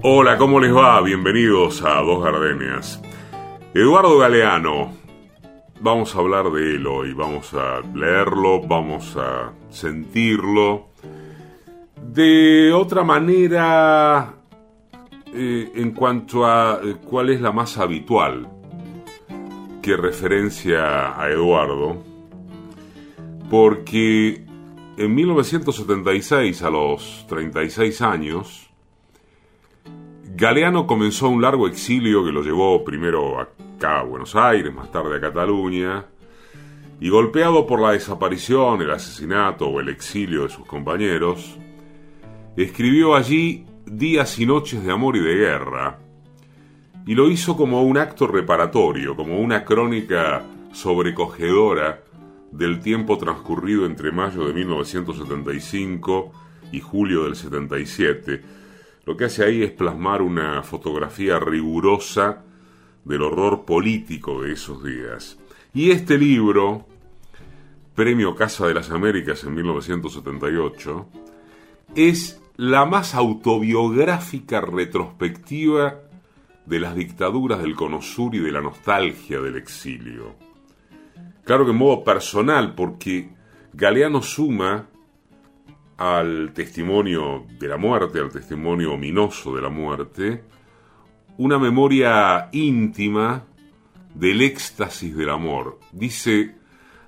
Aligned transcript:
Hola, 0.00 0.38
¿cómo 0.38 0.60
les 0.60 0.72
va? 0.72 1.00
Bienvenidos 1.00 1.82
a 1.82 2.00
Dos 2.02 2.22
Gardenias. 2.22 3.02
Eduardo 3.74 4.16
Galeano, 4.16 4.92
vamos 5.80 6.14
a 6.14 6.20
hablar 6.20 6.52
de 6.52 6.76
él 6.76 6.86
hoy, 6.86 7.12
vamos 7.14 7.52
a 7.52 7.80
leerlo, 7.80 8.60
vamos 8.60 9.16
a 9.16 9.52
sentirlo. 9.70 10.90
De 12.00 12.72
otra 12.72 13.02
manera, 13.02 14.36
eh, 15.34 15.72
en 15.74 15.90
cuanto 15.90 16.46
a 16.46 16.78
eh, 16.80 16.94
cuál 17.04 17.30
es 17.30 17.40
la 17.40 17.50
más 17.50 17.76
habitual 17.76 18.48
que 19.82 19.96
referencia 19.96 21.20
a 21.20 21.28
Eduardo, 21.28 22.04
porque 23.50 24.44
en 24.96 25.14
1976, 25.14 26.62
a 26.62 26.70
los 26.70 27.26
36 27.28 28.00
años, 28.02 28.67
Galeano 30.38 30.86
comenzó 30.86 31.28
un 31.28 31.42
largo 31.42 31.66
exilio 31.66 32.24
que 32.24 32.30
lo 32.30 32.44
llevó 32.44 32.84
primero 32.84 33.40
acá 33.40 33.98
a 33.98 34.04
Buenos 34.04 34.36
Aires, 34.36 34.72
más 34.72 34.92
tarde 34.92 35.16
a 35.16 35.20
Cataluña, 35.20 36.04
y 37.00 37.08
golpeado 37.08 37.66
por 37.66 37.80
la 37.80 37.90
desaparición, 37.90 38.80
el 38.80 38.92
asesinato 38.92 39.66
o 39.66 39.80
el 39.80 39.88
exilio 39.88 40.44
de 40.44 40.50
sus 40.50 40.64
compañeros, 40.64 41.58
escribió 42.56 43.16
allí 43.16 43.66
Días 43.84 44.38
y 44.38 44.46
Noches 44.46 44.84
de 44.84 44.92
Amor 44.92 45.16
y 45.16 45.20
de 45.22 45.34
Guerra, 45.34 45.98
y 47.04 47.16
lo 47.16 47.28
hizo 47.28 47.56
como 47.56 47.82
un 47.82 47.98
acto 47.98 48.28
reparatorio, 48.28 49.16
como 49.16 49.40
una 49.40 49.64
crónica 49.64 50.44
sobrecogedora 50.70 52.04
del 52.52 52.78
tiempo 52.78 53.18
transcurrido 53.18 53.86
entre 53.86 54.12
mayo 54.12 54.46
de 54.46 54.52
1975 54.52 56.30
y 56.70 56.78
julio 56.78 57.24
del 57.24 57.34
77, 57.34 58.57
lo 59.08 59.16
que 59.16 59.24
hace 59.24 59.42
ahí 59.42 59.62
es 59.62 59.70
plasmar 59.70 60.20
una 60.20 60.62
fotografía 60.62 61.38
rigurosa 61.40 62.44
del 63.06 63.22
horror 63.22 63.64
político 63.64 64.42
de 64.42 64.52
esos 64.52 64.84
días. 64.84 65.38
Y 65.72 65.92
este 65.92 66.18
libro, 66.18 66.84
Premio 67.94 68.34
Casa 68.34 68.66
de 68.66 68.74
las 68.74 68.90
Américas 68.90 69.44
en 69.44 69.54
1978, 69.54 71.08
es 71.94 72.38
la 72.58 72.84
más 72.84 73.14
autobiográfica 73.14 74.60
retrospectiva 74.60 76.02
de 76.66 76.78
las 76.78 76.94
dictaduras 76.94 77.60
del 77.60 77.76
Cono 77.76 78.02
Sur 78.02 78.34
y 78.34 78.40
de 78.40 78.52
la 78.52 78.60
nostalgia 78.60 79.40
del 79.40 79.56
exilio. 79.56 80.34
Claro 81.44 81.64
que 81.64 81.70
en 81.70 81.78
modo 81.78 82.04
personal, 82.04 82.74
porque 82.74 83.30
Galeano 83.72 84.20
suma 84.20 84.86
al 85.98 86.52
testimonio 86.54 87.44
de 87.58 87.68
la 87.68 87.76
muerte, 87.76 88.20
al 88.20 88.30
testimonio 88.30 88.94
ominoso 88.94 89.54
de 89.54 89.62
la 89.62 89.68
muerte, 89.68 90.44
una 91.36 91.58
memoria 91.58 92.48
íntima 92.52 93.44
del 94.14 94.42
éxtasis 94.42 95.16
del 95.16 95.28
amor. 95.28 95.78
Dice, 95.92 96.54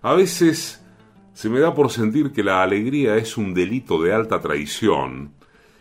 a 0.02 0.14
veces 0.14 0.84
se 1.32 1.48
me 1.48 1.60
da 1.60 1.72
por 1.72 1.90
sentir 1.90 2.32
que 2.32 2.42
la 2.42 2.62
alegría 2.62 3.16
es 3.16 3.36
un 3.36 3.54
delito 3.54 4.02
de 4.02 4.12
alta 4.12 4.40
traición 4.40 5.34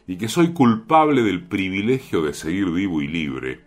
y 0.07 0.17
que 0.17 0.27
soy 0.27 0.53
culpable 0.53 1.23
del 1.23 1.43
privilegio 1.43 2.21
de 2.21 2.33
seguir 2.33 2.69
vivo 2.69 3.02
y 3.02 3.07
libre. 3.07 3.61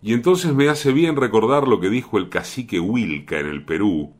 Y 0.00 0.14
entonces 0.14 0.54
me 0.54 0.68
hace 0.68 0.92
bien 0.92 1.16
recordar 1.16 1.66
lo 1.66 1.80
que 1.80 1.90
dijo 1.90 2.18
el 2.18 2.28
cacique 2.28 2.80
Wilca 2.80 3.38
en 3.38 3.46
el 3.46 3.64
Perú, 3.64 4.14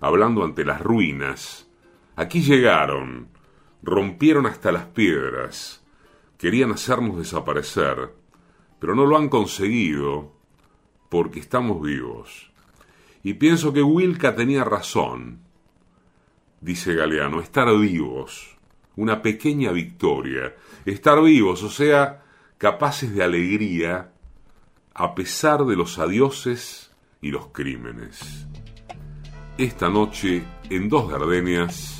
hablando 0.00 0.44
ante 0.44 0.64
las 0.64 0.80
ruinas. 0.80 1.68
Aquí 2.16 2.42
llegaron, 2.42 3.28
rompieron 3.82 4.46
hasta 4.46 4.72
las 4.72 4.86
piedras, 4.86 5.84
querían 6.36 6.72
hacernos 6.72 7.18
desaparecer, 7.18 8.14
pero 8.78 8.94
no 8.94 9.06
lo 9.06 9.16
han 9.16 9.28
conseguido 9.28 10.32
porque 11.08 11.40
estamos 11.40 11.82
vivos. 11.82 12.50
Y 13.22 13.34
pienso 13.34 13.72
que 13.72 13.82
Wilka 13.82 14.34
tenía 14.34 14.64
razón, 14.64 15.40
dice 16.60 16.94
Galeano, 16.94 17.40
estar 17.40 17.68
vivos, 17.76 18.56
una 18.96 19.22
pequeña 19.22 19.72
victoria, 19.72 20.54
estar 20.84 21.22
vivos, 21.22 21.62
o 21.62 21.70
sea, 21.70 22.24
capaces 22.58 23.14
de 23.14 23.22
alegría 23.22 24.12
a 24.94 25.14
pesar 25.14 25.64
de 25.64 25.76
los 25.76 25.98
adioses 25.98 26.90
y 27.20 27.30
los 27.30 27.48
crímenes. 27.48 28.46
Esta 29.56 29.88
noche, 29.88 30.44
en 30.70 30.88
Dos 30.88 31.10
Gardenias, 31.10 31.97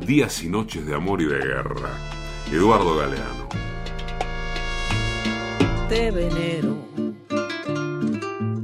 Días 0.00 0.42
y 0.42 0.48
noches 0.48 0.86
de 0.86 0.94
amor 0.94 1.20
y 1.20 1.26
de 1.26 1.38
guerra. 1.38 1.90
Eduardo 2.50 2.96
Galeano. 2.96 3.48
Te 5.88 6.10
venero, 6.10 6.76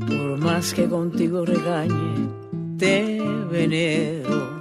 por 0.06 0.38
más 0.38 0.72
que 0.72 0.88
contigo 0.88 1.44
regañe, 1.44 2.28
te 2.78 3.20
venero. 3.50 4.58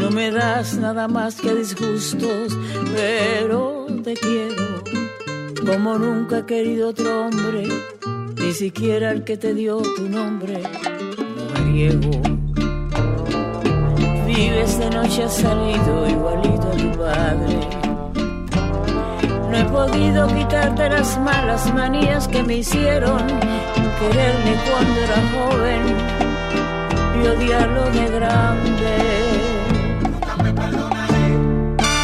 No 0.00 0.10
me 0.10 0.30
das 0.30 0.76
nada 0.76 1.08
más 1.08 1.40
que 1.40 1.54
disgustos, 1.54 2.56
pero 2.94 3.86
te 4.02 4.14
quiero 4.14 4.84
como 5.64 5.98
nunca 5.98 6.40
he 6.40 6.44
querido 6.44 6.90
otro 6.90 7.26
hombre, 7.26 7.66
ni 8.36 8.52
siquiera 8.52 9.12
el 9.12 9.24
que 9.24 9.36
te 9.38 9.54
dio 9.54 9.78
tu 9.78 10.08
nombre, 10.08 10.62
mujeriego 11.38 12.33
vives 14.34 14.78
de 14.78 14.90
noche 14.90 15.22
has 15.22 15.36
salido 15.36 16.08
igualito 16.08 16.68
a 16.68 16.76
tu 16.76 16.90
padre. 16.98 17.60
No 19.50 19.56
he 19.56 19.64
podido 19.64 20.26
quitarte 20.26 20.88
las 20.88 21.18
malas 21.20 21.72
manías 21.72 22.26
que 22.28 22.42
me 22.42 22.56
hicieron 22.56 23.22
quererme 24.00 24.54
cuando 24.68 25.00
era 25.06 25.20
joven 25.34 25.82
y 27.16 27.26
odiarlo 27.28 27.84
de 27.90 28.08
grande. 28.16 28.94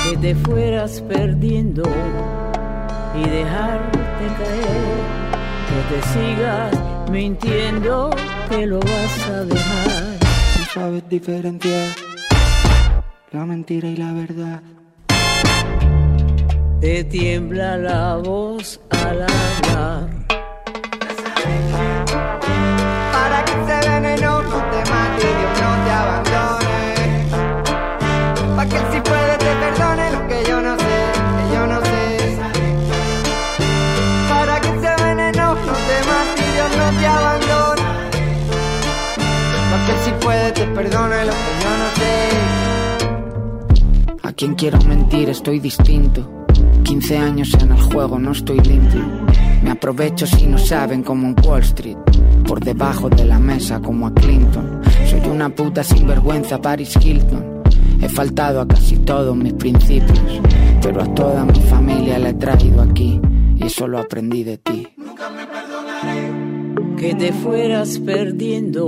Que 0.04 0.16
te 0.16 0.34
fueras 0.34 1.00
perdiendo 1.02 1.82
y 3.14 3.28
dejarte 3.28 4.26
caer, 4.38 5.00
que 5.68 5.80
te 5.90 6.00
sigas 6.12 7.10
mintiendo 7.10 8.10
que 8.48 8.66
lo 8.66 8.78
vas 8.78 9.28
a 9.28 9.44
dejar. 9.44 10.18
No 10.58 10.64
sabes 10.72 11.08
diferenciar 11.08 12.09
la 13.32 13.46
mentira 13.46 13.88
y 13.88 13.96
la 13.96 14.12
verdad. 14.12 14.60
Te 16.80 17.04
tiembla 17.04 17.76
la 17.76 18.16
voz 18.16 18.80
al 18.90 19.22
hablar. 19.22 20.08
Para 23.12 23.44
que 23.44 23.52
se 23.52 23.88
veneno 23.88 24.42
no 24.42 24.58
te 24.70 24.90
mate 24.90 25.22
y 25.22 25.34
Dios 25.38 25.54
no 25.60 25.70
te 25.84 25.90
abandone. 25.90 26.88
Para 28.56 28.68
que 28.68 28.76
él 28.76 28.84
sí 28.92 29.00
puede 29.00 29.36
te 29.38 29.54
perdone 29.62 30.10
lo 30.10 30.28
que 30.28 30.44
yo 30.48 30.60
no 30.60 30.76
sé, 30.76 30.98
que 31.36 31.54
yo 31.54 31.66
no 31.66 31.80
sé. 31.84 32.38
Para 34.28 34.60
que 34.60 34.68
se 34.68 35.04
veneno 35.04 35.54
no 35.54 35.74
te 35.88 35.98
mate 36.10 36.40
y 36.40 36.52
Dios 36.54 36.76
no 36.76 36.98
te 36.98 37.06
abandone. 37.06 37.82
Para 39.70 39.86
que 39.86 39.92
él 39.92 39.98
sí 40.04 40.12
puede 40.20 40.52
te 40.52 40.66
perdone 40.66 41.24
lo 41.26 41.32
que 41.32 41.52
yo 41.62 41.70
no 41.78 41.90
sé 41.96 42.59
quien 44.40 44.54
quiero 44.54 44.78
mentir, 44.88 45.28
estoy 45.28 45.60
distinto. 45.60 46.46
15 46.84 47.18
años 47.18 47.52
en 47.60 47.72
el 47.72 47.82
juego, 47.82 48.18
no 48.18 48.32
estoy 48.32 48.58
limpio. 48.60 49.02
Me 49.62 49.72
aprovecho 49.72 50.26
si 50.26 50.46
no 50.46 50.56
saben 50.56 51.02
como 51.02 51.26
en 51.26 51.36
Wall 51.44 51.60
Street. 51.60 51.98
Por 52.48 52.64
debajo 52.64 53.10
de 53.10 53.26
la 53.26 53.38
mesa 53.38 53.80
como 53.80 54.06
a 54.06 54.14
Clinton. 54.14 54.80
Soy 55.10 55.20
una 55.30 55.50
puta 55.50 55.84
sinvergüenza 55.84 56.58
Paris 56.58 56.96
Hilton. 56.96 57.64
He 58.00 58.08
faltado 58.08 58.62
a 58.62 58.66
casi 58.66 58.96
todos 59.00 59.36
mis 59.36 59.52
principios. 59.52 60.40
Pero 60.80 61.02
a 61.02 61.14
toda 61.14 61.44
mi 61.44 61.60
familia 61.60 62.18
la 62.18 62.30
he 62.30 62.34
traído 62.34 62.80
aquí. 62.80 63.20
Y 63.56 63.66
eso 63.66 63.86
lo 63.86 63.98
aprendí 63.98 64.42
de 64.42 64.56
ti. 64.56 64.88
Nunca 64.96 65.28
me 65.28 65.46
perdonaré. 65.46 66.96
Que 66.96 67.14
te 67.14 67.34
fueras 67.34 67.98
perdiendo 67.98 68.86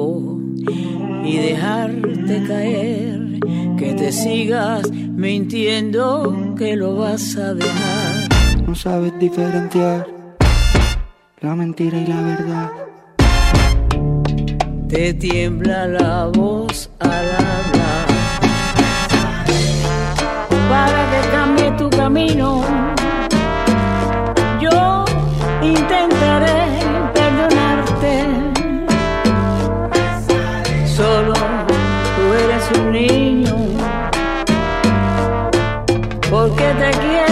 y 1.25 1.37
dejarte 1.37 2.43
caer 2.47 3.41
que 3.77 3.95
te 3.95 4.13
sigas 4.13 4.91
mintiendo 4.91 6.55
que 6.57 6.77
lo 6.77 6.97
vas 6.97 7.37
a 7.37 7.55
dejar. 7.55 8.29
No 8.67 8.75
sabes 8.75 9.13
diferenciar 9.19 10.07
la 11.41 11.55
mentira 11.57 11.99
y 11.99 12.07
la 12.07 12.23
verdad. 12.23 12.71
Te 14.89 15.15
tiembla 15.15 15.87
la 15.87 16.27
voz 16.27 16.91
al 17.01 17.11
hablar. 17.11 18.07
Para 20.69 21.11
que 21.11 21.29
cambie 21.31 21.71
tu 21.73 21.91
camino, 21.91 22.63
yo 24.61 25.05
intentaré 25.63 26.72
un 32.79 32.93
niño 32.93 33.57
porque 36.31 36.65
te 36.81 36.91
quiero 37.01 37.32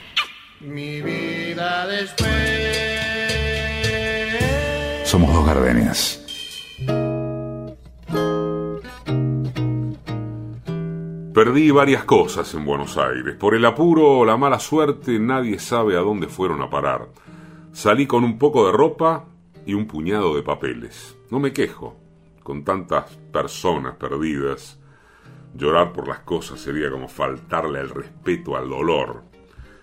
Perdí 11.33 11.71
varias 11.71 12.05
cosas 12.05 12.53
en 12.53 12.63
Buenos 12.63 12.97
Aires. 12.97 13.35
Por 13.35 13.55
el 13.55 13.65
apuro 13.65 14.19
o 14.19 14.25
la 14.25 14.37
mala 14.37 14.59
suerte, 14.59 15.19
nadie 15.19 15.59
sabe 15.59 15.97
a 15.97 15.99
dónde 16.01 16.27
fueron 16.27 16.61
a 16.61 16.69
parar. 16.69 17.09
Salí 17.73 18.07
con 18.07 18.23
un 18.23 18.37
poco 18.37 18.65
de 18.65 18.71
ropa 18.71 19.25
y 19.65 19.73
un 19.73 19.87
puñado 19.87 20.35
de 20.35 20.43
papeles. 20.43 21.17
No 21.29 21.39
me 21.39 21.51
quejo. 21.51 21.97
Con 22.43 22.63
tantas 22.63 23.17
personas 23.31 23.97
perdidas, 23.97 24.79
llorar 25.53 25.91
por 25.91 26.07
las 26.07 26.19
cosas 26.19 26.61
sería 26.61 26.89
como 26.89 27.07
faltarle 27.09 27.81
el 27.81 27.89
respeto 27.89 28.55
al 28.55 28.69
dolor. 28.69 29.23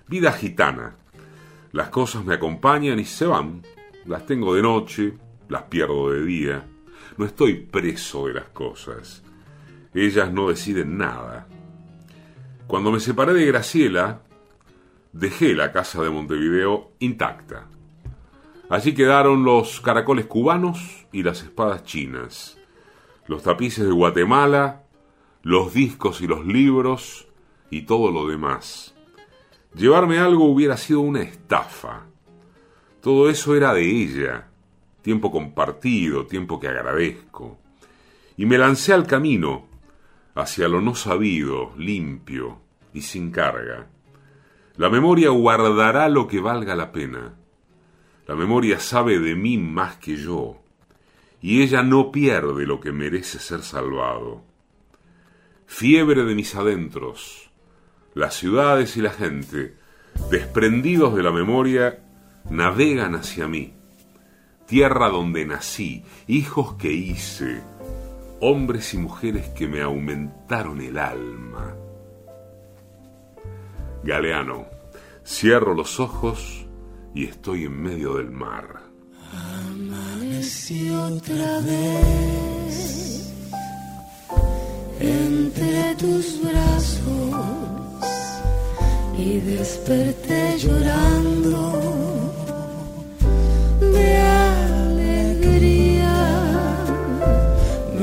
Vida 0.06 0.32
gitana. 0.32 0.96
Las 1.72 1.90
cosas 1.90 2.24
me 2.24 2.34
acompañan 2.34 2.98
y 2.98 3.04
se 3.04 3.26
van. 3.26 3.62
Las 4.06 4.24
tengo 4.24 4.54
de 4.54 4.62
noche, 4.62 5.14
las 5.48 5.64
pierdo 5.64 6.10
de 6.10 6.24
día. 6.24 6.66
No 7.16 7.24
estoy 7.24 7.54
preso 7.54 8.26
de 8.26 8.34
las 8.34 8.48
cosas. 8.48 9.22
Ellas 9.94 10.32
no 10.32 10.48
deciden 10.48 10.98
nada. 10.98 11.46
Cuando 12.66 12.92
me 12.92 13.00
separé 13.00 13.32
de 13.32 13.46
Graciela, 13.46 14.20
dejé 15.12 15.54
la 15.54 15.72
casa 15.72 16.02
de 16.02 16.10
Montevideo 16.10 16.92
intacta. 16.98 17.66
Allí 18.68 18.92
quedaron 18.92 19.44
los 19.44 19.80
caracoles 19.80 20.26
cubanos 20.26 21.06
y 21.10 21.22
las 21.22 21.42
espadas 21.42 21.84
chinas, 21.84 22.58
los 23.26 23.42
tapices 23.42 23.86
de 23.86 23.92
Guatemala, 23.92 24.82
los 25.42 25.72
discos 25.72 26.20
y 26.20 26.26
los 26.26 26.44
libros 26.46 27.26
y 27.70 27.82
todo 27.82 28.12
lo 28.12 28.28
demás. 28.28 28.94
Llevarme 29.74 30.18
algo 30.18 30.44
hubiera 30.44 30.76
sido 30.76 31.00
una 31.00 31.22
estafa. 31.22 32.02
Todo 33.00 33.30
eso 33.30 33.56
era 33.56 33.72
de 33.72 33.84
ella, 33.84 34.47
tiempo 35.08 35.30
compartido, 35.30 36.26
tiempo 36.26 36.60
que 36.60 36.68
agradezco. 36.68 37.56
Y 38.36 38.44
me 38.44 38.58
lancé 38.58 38.92
al 38.92 39.06
camino, 39.06 39.66
hacia 40.34 40.68
lo 40.68 40.82
no 40.82 40.94
sabido, 40.94 41.72
limpio 41.78 42.60
y 42.92 43.00
sin 43.00 43.30
carga. 43.30 43.86
La 44.76 44.90
memoria 44.90 45.30
guardará 45.30 46.10
lo 46.10 46.28
que 46.28 46.40
valga 46.40 46.76
la 46.76 46.92
pena. 46.92 47.32
La 48.26 48.34
memoria 48.34 48.80
sabe 48.80 49.18
de 49.18 49.34
mí 49.34 49.56
más 49.56 49.96
que 49.96 50.16
yo, 50.16 50.60
y 51.40 51.62
ella 51.62 51.82
no 51.82 52.12
pierde 52.12 52.66
lo 52.66 52.78
que 52.78 52.92
merece 52.92 53.38
ser 53.38 53.62
salvado. 53.62 54.42
Fiebre 55.64 56.24
de 56.24 56.34
mis 56.34 56.54
adentros, 56.54 57.50
las 58.12 58.34
ciudades 58.34 58.94
y 58.98 59.00
la 59.00 59.12
gente, 59.12 59.74
desprendidos 60.30 61.14
de 61.14 61.22
la 61.22 61.32
memoria, 61.32 61.98
navegan 62.50 63.14
hacia 63.14 63.48
mí. 63.48 63.77
Tierra 64.68 65.08
donde 65.08 65.46
nací, 65.46 66.04
hijos 66.26 66.74
que 66.74 66.92
hice, 66.92 67.62
hombres 68.38 68.92
y 68.92 68.98
mujeres 68.98 69.48
que 69.48 69.66
me 69.66 69.80
aumentaron 69.80 70.82
el 70.82 70.98
alma. 70.98 71.74
Galeano, 74.04 74.66
cierro 75.24 75.72
los 75.72 75.98
ojos 76.00 76.66
y 77.14 77.24
estoy 77.24 77.64
en 77.64 77.80
medio 77.80 78.16
del 78.16 78.30
mar. 78.30 78.82
Amanecí 79.32 80.90
otra 80.90 81.60
vez 81.60 83.32
entre 85.00 85.94
tus 85.94 86.42
brazos 86.42 87.34
y 89.16 89.40
desperté 89.40 90.58
llorando 90.58 91.88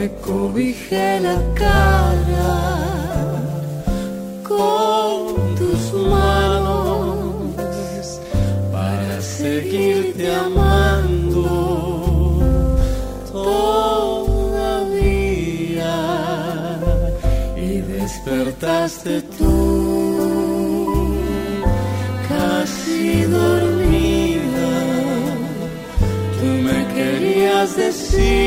Me 0.06 0.12
cobijé 0.22 1.20
la 1.20 1.38
cara 1.56 2.56
con 4.44 5.56
tus 5.56 5.82
manos 5.94 7.40
para 8.72 9.20
seguirte 9.20 10.26
amando 10.32 11.48
todavía. 13.32 14.84
Y 17.58 17.82
despertaste 17.82 19.24
tú 19.40 19.56
casi 22.30 23.24
dormida. 23.24 24.70
Tú 26.38 26.46
me 26.68 26.80
querías 26.94 27.76
decir 27.76 28.45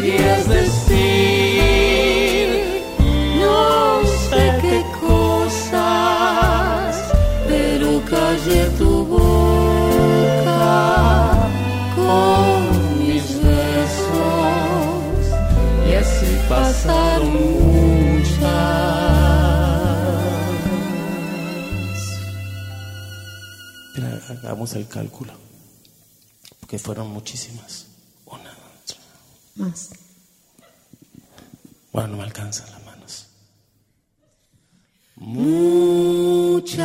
querías 0.00 0.48
decir 0.48 0.98
no 3.38 4.02
sé 4.30 4.58
qué 4.62 4.82
cosas, 5.00 6.96
pero 7.46 8.02
callé 8.04 8.70
tu 8.78 9.04
boca 9.04 10.56
con 11.94 12.98
mis 12.98 13.24
besos 13.42 15.22
y 15.86 15.92
así 15.94 16.38
pasaron 16.48 17.32
muchas. 17.32 18.40
Hagamos 24.30 24.74
el 24.74 24.86
cálculo. 24.86 25.32
Porque 26.60 26.78
fueron 26.78 27.10
muchísimas. 27.10 27.89
Más. 29.56 29.90
Bueno, 31.92 32.08
no 32.08 32.16
me 32.18 32.22
alcanzan 32.24 32.70
las 32.70 32.84
manos. 32.84 33.28
Muchas 35.16 36.78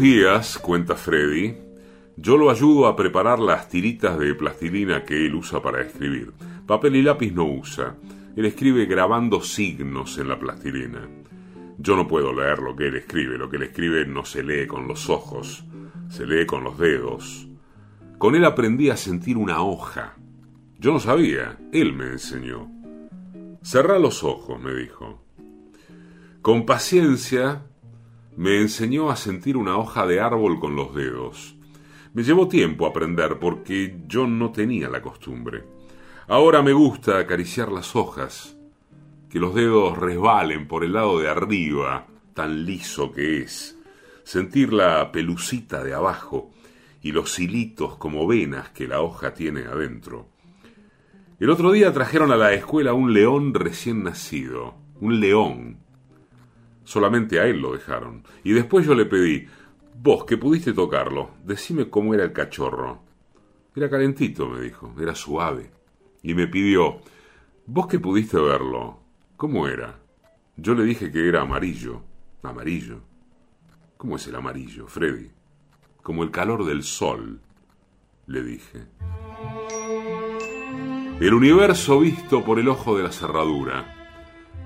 días, 0.00 0.58
cuenta 0.58 0.96
Freddy, 0.96 1.56
yo 2.16 2.38
lo 2.38 2.50
ayudo 2.50 2.86
a 2.86 2.96
preparar 2.96 3.38
las 3.38 3.68
tiritas 3.68 4.18
de 4.18 4.34
plastilina 4.34 5.04
que 5.04 5.26
él 5.26 5.34
usa 5.34 5.60
para 5.60 5.82
escribir. 5.82 6.32
Papel 6.66 6.96
y 6.96 7.02
lápiz 7.02 7.32
no 7.32 7.44
usa. 7.44 7.96
Él 8.34 8.46
escribe 8.46 8.86
grabando 8.86 9.42
signos 9.42 10.16
en 10.16 10.28
la 10.28 10.38
plastilina. 10.38 11.06
Yo 11.76 11.96
no 11.96 12.08
puedo 12.08 12.32
leer 12.32 12.60
lo 12.60 12.74
que 12.74 12.88
él 12.88 12.96
escribe. 12.96 13.36
Lo 13.36 13.50
que 13.50 13.58
él 13.58 13.64
escribe 13.64 14.06
no 14.06 14.24
se 14.24 14.42
lee 14.42 14.66
con 14.66 14.88
los 14.88 15.10
ojos, 15.10 15.64
se 16.08 16.26
lee 16.26 16.46
con 16.46 16.64
los 16.64 16.78
dedos. 16.78 17.46
Con 18.16 18.34
él 18.34 18.46
aprendí 18.46 18.88
a 18.88 18.96
sentir 18.96 19.36
una 19.36 19.62
hoja. 19.62 20.16
Yo 20.78 20.92
no 20.92 21.00
sabía, 21.00 21.58
él 21.72 21.92
me 21.92 22.06
enseñó. 22.06 22.70
Cerrá 23.62 23.98
los 23.98 24.24
ojos, 24.24 24.58
me 24.60 24.72
dijo. 24.74 25.22
Con 26.40 26.64
paciencia 26.64 27.66
me 28.40 28.58
enseñó 28.58 29.10
a 29.10 29.16
sentir 29.16 29.58
una 29.58 29.76
hoja 29.76 30.06
de 30.06 30.18
árbol 30.18 30.60
con 30.60 30.74
los 30.74 30.94
dedos. 30.94 31.56
Me 32.14 32.22
llevó 32.22 32.48
tiempo 32.48 32.86
aprender 32.86 33.38
porque 33.38 33.98
yo 34.06 34.26
no 34.26 34.50
tenía 34.50 34.88
la 34.88 35.02
costumbre. 35.02 35.62
Ahora 36.26 36.62
me 36.62 36.72
gusta 36.72 37.18
acariciar 37.18 37.70
las 37.70 37.94
hojas, 37.94 38.56
que 39.28 39.38
los 39.38 39.54
dedos 39.54 39.98
resbalen 39.98 40.68
por 40.68 40.84
el 40.84 40.94
lado 40.94 41.20
de 41.20 41.28
arriba, 41.28 42.06
tan 42.32 42.64
liso 42.64 43.12
que 43.12 43.42
es, 43.42 43.78
sentir 44.24 44.72
la 44.72 45.12
pelucita 45.12 45.84
de 45.84 45.92
abajo 45.92 46.50
y 47.02 47.12
los 47.12 47.38
hilitos 47.38 47.98
como 47.98 48.26
venas 48.26 48.70
que 48.70 48.88
la 48.88 49.02
hoja 49.02 49.34
tiene 49.34 49.66
adentro. 49.66 50.28
El 51.38 51.50
otro 51.50 51.72
día 51.72 51.92
trajeron 51.92 52.32
a 52.32 52.38
la 52.38 52.54
escuela 52.54 52.94
un 52.94 53.12
león 53.12 53.52
recién 53.52 54.02
nacido, 54.02 54.76
un 54.98 55.20
león. 55.20 55.89
Solamente 56.84 57.40
a 57.40 57.46
él 57.46 57.60
lo 57.60 57.72
dejaron. 57.72 58.24
Y 58.44 58.52
después 58.52 58.86
yo 58.86 58.94
le 58.94 59.06
pedí, 59.06 59.46
vos 60.02 60.24
que 60.24 60.36
pudiste 60.36 60.72
tocarlo, 60.72 61.30
decime 61.44 61.88
cómo 61.88 62.14
era 62.14 62.24
el 62.24 62.32
cachorro. 62.32 63.02
Era 63.76 63.88
calentito, 63.88 64.48
me 64.48 64.60
dijo, 64.60 64.94
era 65.00 65.14
suave. 65.14 65.70
Y 66.22 66.34
me 66.34 66.48
pidió, 66.48 67.00
vos 67.66 67.86
que 67.86 67.98
pudiste 67.98 68.38
verlo, 68.38 69.00
¿cómo 69.36 69.68
era? 69.68 69.98
Yo 70.56 70.74
le 70.74 70.84
dije 70.84 71.10
que 71.10 71.28
era 71.28 71.42
amarillo. 71.42 72.02
Amarillo. 72.42 73.00
¿Cómo 73.96 74.16
es 74.16 74.26
el 74.26 74.34
amarillo, 74.34 74.86
Freddy? 74.86 75.30
Como 76.02 76.22
el 76.22 76.30
calor 76.30 76.64
del 76.64 76.82
sol, 76.82 77.40
le 78.26 78.42
dije. 78.42 78.86
El 81.20 81.34
universo 81.34 82.00
visto 82.00 82.42
por 82.42 82.58
el 82.58 82.68
ojo 82.68 82.96
de 82.96 83.02
la 83.02 83.12
cerradura, 83.12 83.99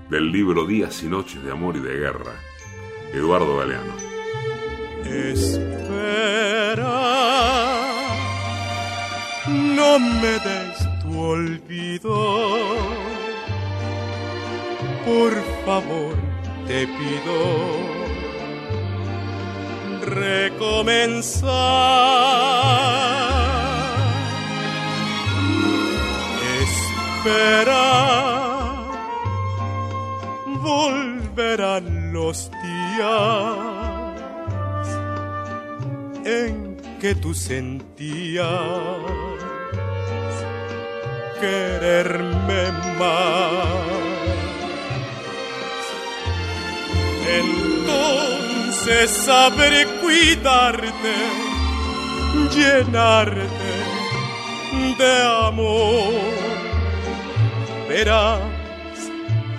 del 0.09 0.31
libro 0.31 0.65
Días 0.65 1.01
y 1.03 1.07
Noches 1.07 1.43
de 1.43 1.51
Amor 1.51 1.75
y 1.77 1.79
de 1.79 1.97
Guerra, 1.97 2.33
Eduardo 3.13 3.57
Galeano. 3.57 3.93
Espera, 5.05 6.85
no 9.47 9.99
me 9.99 10.39
des 10.39 11.01
tu 11.01 11.19
olvido. 11.19 12.65
Por 15.05 15.33
favor, 15.65 16.15
te 16.67 16.87
pido 16.87 17.95
recomenzar. 20.05 21.45
Espera, 26.61 28.24
volverán 30.65 32.11
los 32.11 32.49
días 32.63 33.57
en 36.25 36.75
que 36.99 37.13
tú 37.13 37.33
sentías 37.35 38.49
quererme 41.39 42.63
más. 42.97 43.85
Entonces 47.41 49.11
sabré 49.11 49.85
cuidarte, 50.01 51.15
llenarte 52.55 53.75
de 54.97 55.13
amor. 55.47 56.13
Verás 57.87 58.54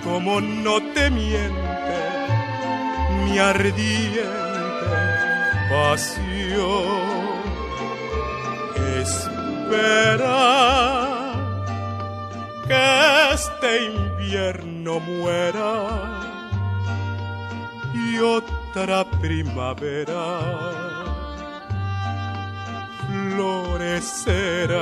como 0.07 0.39
no 0.39 0.81
te 0.93 1.09
miente 1.09 1.99
mi 3.25 3.37
ardiente 3.37 4.23
pasión. 5.69 7.27
Espera 9.01 10.41
que 12.67 13.33
este 13.33 13.71
invierno 13.85 14.99
muera 15.01 15.71
y 17.93 18.17
otra 18.19 19.03
primavera 19.19 20.39
florecerá. 23.35 24.77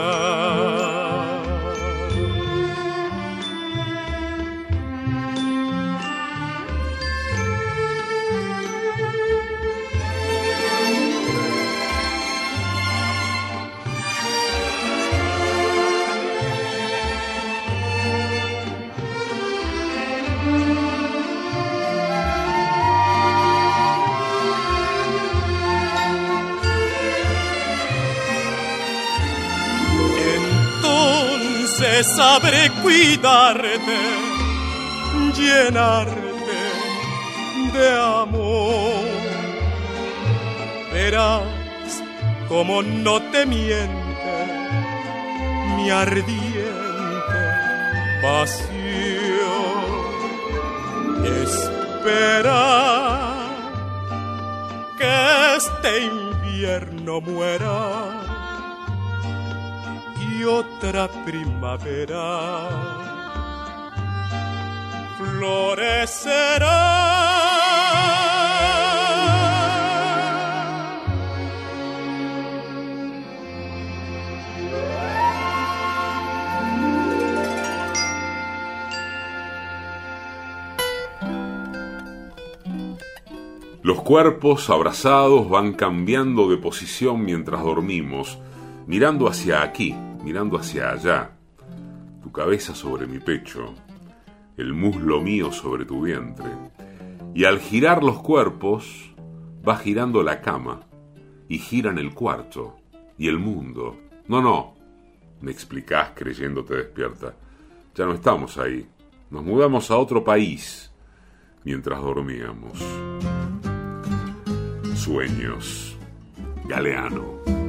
Sabré 32.04 32.70
cuidarte, 32.82 33.98
llenarte 35.36 36.26
de 37.74 37.90
amor. 38.22 39.06
Verás 40.94 41.44
como 42.48 42.82
no 42.82 43.22
te 43.32 43.46
miente 43.46 44.06
mi 45.76 45.90
ardiente 45.90 46.46
pasión. 48.22 48.76
Espera 51.44 52.64
que 54.98 55.56
este 55.58 56.06
invierno 56.06 57.22
muera 57.22 58.25
y 60.38 60.44
otra 60.44 61.08
primavera 61.26 62.70
florecerá. 65.18 67.06
Los 83.82 84.02
cuerpos 84.02 84.70
abrazados 84.72 85.48
van 85.48 85.74
cambiando 85.74 86.50
de 86.50 86.58
posición 86.58 87.24
mientras 87.24 87.62
dormimos, 87.62 88.40
mirando 88.88 89.28
hacia 89.28 89.62
aquí, 89.62 89.96
mirando 90.26 90.58
hacia 90.58 90.90
allá. 90.90 91.38
Tu 92.24 92.32
cabeza 92.32 92.74
sobre 92.74 93.06
mi 93.06 93.20
pecho, 93.20 93.76
el 94.58 94.74
muslo 94.74 95.22
mío 95.22 95.52
sobre 95.52 95.86
tu 95.86 96.02
vientre. 96.02 96.50
Y 97.36 97.46
al 97.46 97.60
girar 97.60 98.04
los 98.04 98.24
cuerpos, 98.24 99.14
va 99.68 99.78
girando 99.78 100.24
la 100.24 100.42
cama, 100.42 100.82
y 101.48 101.60
giran 101.60 102.00
el 102.00 102.16
cuarto, 102.16 102.78
y 103.20 103.28
el 103.28 103.38
mundo. 103.38 103.98
No, 104.28 104.42
no, 104.42 104.74
me 105.42 105.52
explicás 105.52 106.14
creyéndote 106.16 106.76
despierta. 106.76 107.36
Ya 107.94 108.06
no 108.06 108.14
estamos 108.14 108.58
ahí. 108.58 108.84
Nos 109.30 109.44
mudamos 109.44 109.92
a 109.92 109.98
otro 109.98 110.24
país 110.24 110.92
mientras 111.64 112.02
dormíamos. 112.02 112.80
Sueños. 114.96 115.96
Galeano. 116.68 117.65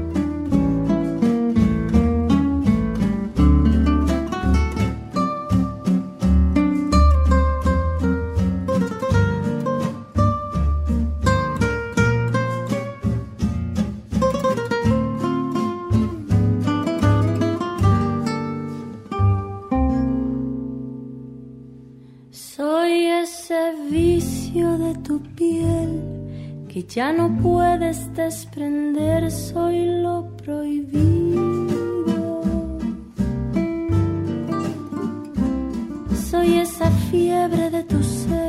Ya 26.97 27.13
no 27.13 27.29
puedes 27.43 28.11
desprender, 28.15 29.31
soy 29.31 29.85
lo 30.01 30.35
prohibido. 30.43 31.43
Soy 36.31 36.55
esa 36.55 36.91
fiebre 37.11 37.69
de 37.69 37.85
tu 37.85 38.03
ser 38.03 38.46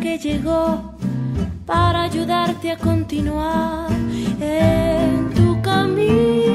que 0.00 0.18
llegó 0.18 0.94
para 1.66 2.02
ayudarte 2.02 2.70
a 2.70 2.76
continuar 2.76 3.90
en 4.40 5.30
tu 5.34 5.60
camino. 5.60 6.47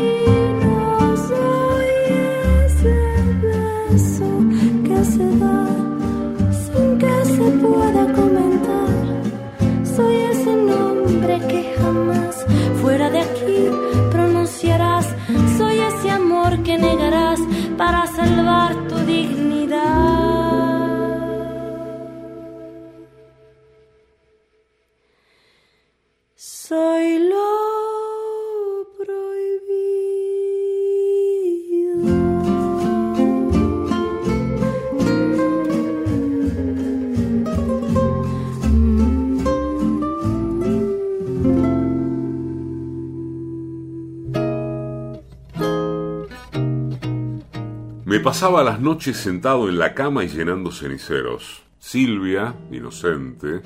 Pasaba 48.33 48.63
las 48.63 48.79
noches 48.79 49.17
sentado 49.17 49.69
en 49.69 49.77
la 49.77 49.93
cama 49.93 50.23
y 50.23 50.27
llenando 50.27 50.71
ceniceros. 50.71 51.61
Silvia, 51.77 52.55
inocente, 52.71 53.61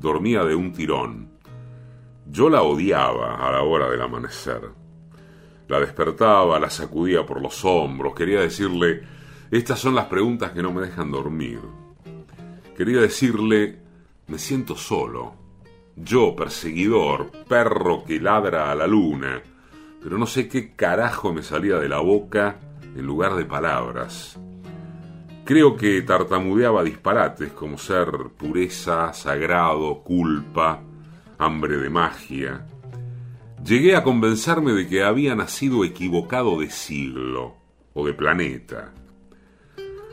dormía 0.00 0.42
de 0.42 0.56
un 0.56 0.72
tirón. 0.72 1.28
Yo 2.26 2.50
la 2.50 2.62
odiaba 2.62 3.36
a 3.36 3.52
la 3.52 3.62
hora 3.62 3.88
del 3.88 4.02
amanecer. 4.02 4.70
La 5.68 5.78
despertaba, 5.78 6.58
la 6.58 6.68
sacudía 6.68 7.24
por 7.24 7.40
los 7.40 7.64
hombros, 7.64 8.12
quería 8.16 8.40
decirle, 8.40 9.02
estas 9.52 9.78
son 9.78 9.94
las 9.94 10.06
preguntas 10.06 10.50
que 10.50 10.64
no 10.64 10.72
me 10.72 10.82
dejan 10.82 11.12
dormir. 11.12 11.60
Quería 12.76 13.00
decirle, 13.00 13.78
me 14.26 14.38
siento 14.38 14.74
solo. 14.74 15.34
Yo, 15.94 16.34
perseguidor, 16.34 17.30
perro 17.48 18.02
que 18.04 18.18
ladra 18.18 18.72
a 18.72 18.74
la 18.74 18.88
luna, 18.88 19.40
pero 20.02 20.18
no 20.18 20.26
sé 20.26 20.48
qué 20.48 20.74
carajo 20.74 21.32
me 21.32 21.44
salía 21.44 21.76
de 21.76 21.88
la 21.88 22.00
boca 22.00 22.58
en 22.98 23.06
lugar 23.06 23.36
de 23.36 23.44
palabras. 23.44 24.38
Creo 25.44 25.76
que 25.76 26.02
tartamudeaba 26.02 26.82
disparates 26.82 27.52
como 27.52 27.78
ser 27.78 28.10
pureza, 28.36 29.12
sagrado, 29.14 30.02
culpa, 30.02 30.82
hambre 31.38 31.78
de 31.78 31.88
magia. 31.88 32.66
Llegué 33.64 33.96
a 33.96 34.02
convencerme 34.02 34.72
de 34.72 34.88
que 34.88 35.04
había 35.04 35.34
nacido 35.34 35.84
equivocado 35.84 36.60
de 36.60 36.70
siglo 36.70 37.54
o 37.94 38.04
de 38.04 38.12
planeta. 38.12 38.92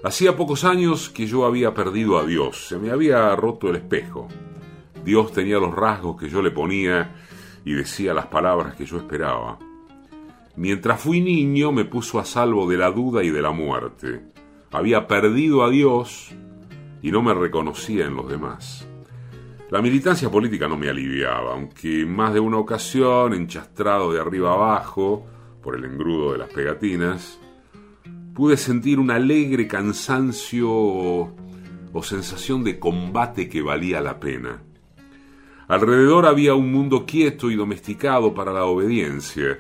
Hacía 0.04 0.38
pocos 0.38 0.64
años 0.64 1.10
que 1.10 1.26
yo 1.26 1.46
había 1.46 1.74
perdido 1.74 2.20
a 2.20 2.26
Dios, 2.26 2.68
se 2.68 2.78
me 2.78 2.92
había 2.92 3.36
roto 3.36 3.70
el 3.70 3.78
espejo. 3.78 4.28
Dios 5.04 5.32
tenía 5.34 5.58
los 5.58 5.74
rasgos 5.74 6.20
que 6.20 6.30
yo 6.30 6.44
le 6.44 6.52
ponía 6.52 7.16
y 7.66 7.74
decía 7.74 8.14
las 8.14 8.28
palabras 8.28 8.76
que 8.76 8.86
yo 8.86 8.98
esperaba. 8.98 9.58
Mientras 10.58 11.02
fui 11.02 11.20
niño 11.20 11.72
me 11.72 11.84
puso 11.84 12.20
a 12.20 12.26
salvo 12.26 12.70
de 12.70 12.78
la 12.78 12.92
duda 12.92 13.24
y 13.24 13.30
de 13.30 13.42
la 13.42 13.52
muerte. 13.52 14.22
Había 14.72 15.08
perdido 15.08 15.64
a 15.64 15.70
Dios 15.70 16.32
y 17.02 17.12
no 17.12 17.22
me 17.22 17.34
reconocía 17.34 18.06
en 18.06 18.16
los 18.16 18.30
demás. 18.30 18.88
La 19.70 19.82
militancia 19.82 20.30
política 20.30 20.68
no 20.68 20.78
me 20.78 20.90
aliviaba, 20.90 21.54
aunque 21.54 22.02
en 22.02 22.16
más 22.16 22.34
de 22.34 22.40
una 22.40 22.58
ocasión, 22.58 23.34
enchastrado 23.34 24.14
de 24.14 24.22
arriba 24.22 24.54
abajo 24.54 25.26
por 25.62 25.76
el 25.76 25.86
engrudo 25.86 26.32
de 26.32 26.38
las 26.38 26.50
pegatinas, 26.50 27.40
pude 28.34 28.56
sentir 28.56 29.00
un 29.00 29.12
alegre 29.12 29.68
cansancio 29.68 30.70
o 30.70 32.04
sensación 32.04 32.64
de 32.64 32.80
combate 32.80 33.50
que 33.50 33.62
valía 33.62 34.02
la 34.02 34.20
pena. 34.20 34.62
Alrededor 35.68 36.26
había 36.28 36.54
un 36.54 36.72
mundo 36.72 37.06
quieto 37.06 37.50
y 37.50 37.56
domesticado 37.56 38.34
para 38.34 38.54
la 38.54 38.66
obediencia, 38.66 39.60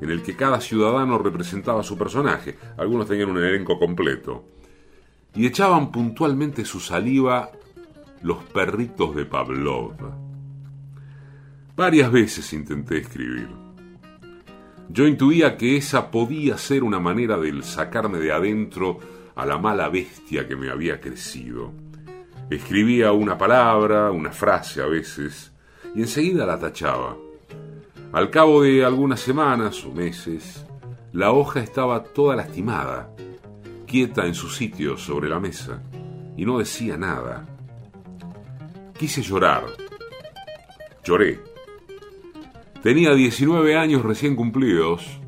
en 0.00 0.10
el 0.10 0.22
que 0.22 0.36
cada 0.36 0.60
ciudadano 0.60 1.18
representaba 1.18 1.82
su 1.82 1.96
personaje, 1.96 2.56
algunos 2.76 3.08
tenían 3.08 3.30
un 3.30 3.38
elenco 3.38 3.78
completo, 3.78 4.44
y 5.34 5.46
echaban 5.46 5.90
puntualmente 5.90 6.64
su 6.64 6.80
saliva 6.80 7.50
los 8.22 8.42
perritos 8.44 9.14
de 9.14 9.26
Pavlov. 9.26 9.94
Varias 11.76 12.10
veces 12.10 12.52
intenté 12.52 12.98
escribir. 12.98 13.48
Yo 14.88 15.06
intuía 15.06 15.56
que 15.56 15.76
esa 15.76 16.10
podía 16.10 16.56
ser 16.56 16.84
una 16.84 17.00
manera 17.00 17.36
de 17.36 17.62
sacarme 17.62 18.18
de 18.18 18.32
adentro 18.32 19.00
a 19.34 19.44
la 19.44 19.58
mala 19.58 19.88
bestia 19.88 20.46
que 20.46 20.56
me 20.56 20.70
había 20.70 21.00
crecido. 21.00 21.72
Escribía 22.50 23.12
una 23.12 23.36
palabra, 23.36 24.10
una 24.10 24.30
frase 24.30 24.82
a 24.82 24.86
veces, 24.86 25.52
y 25.94 26.02
enseguida 26.02 26.46
la 26.46 26.58
tachaba. 26.58 27.16
Al 28.14 28.30
cabo 28.30 28.62
de 28.62 28.84
algunas 28.84 29.18
semanas 29.18 29.84
o 29.84 29.90
meses, 29.90 30.64
la 31.10 31.32
hoja 31.32 31.58
estaba 31.58 32.04
toda 32.04 32.36
lastimada, 32.36 33.12
quieta 33.88 34.24
en 34.24 34.34
su 34.34 34.48
sitio 34.50 34.96
sobre 34.96 35.28
la 35.28 35.40
mesa, 35.40 35.82
y 36.36 36.46
no 36.46 36.58
decía 36.58 36.96
nada. 36.96 37.44
Quise 38.96 39.20
llorar. 39.20 39.64
Lloré. 41.02 41.40
Tenía 42.84 43.14
19 43.14 43.76
años 43.76 44.04
recién 44.04 44.36
cumplidos 44.36 45.18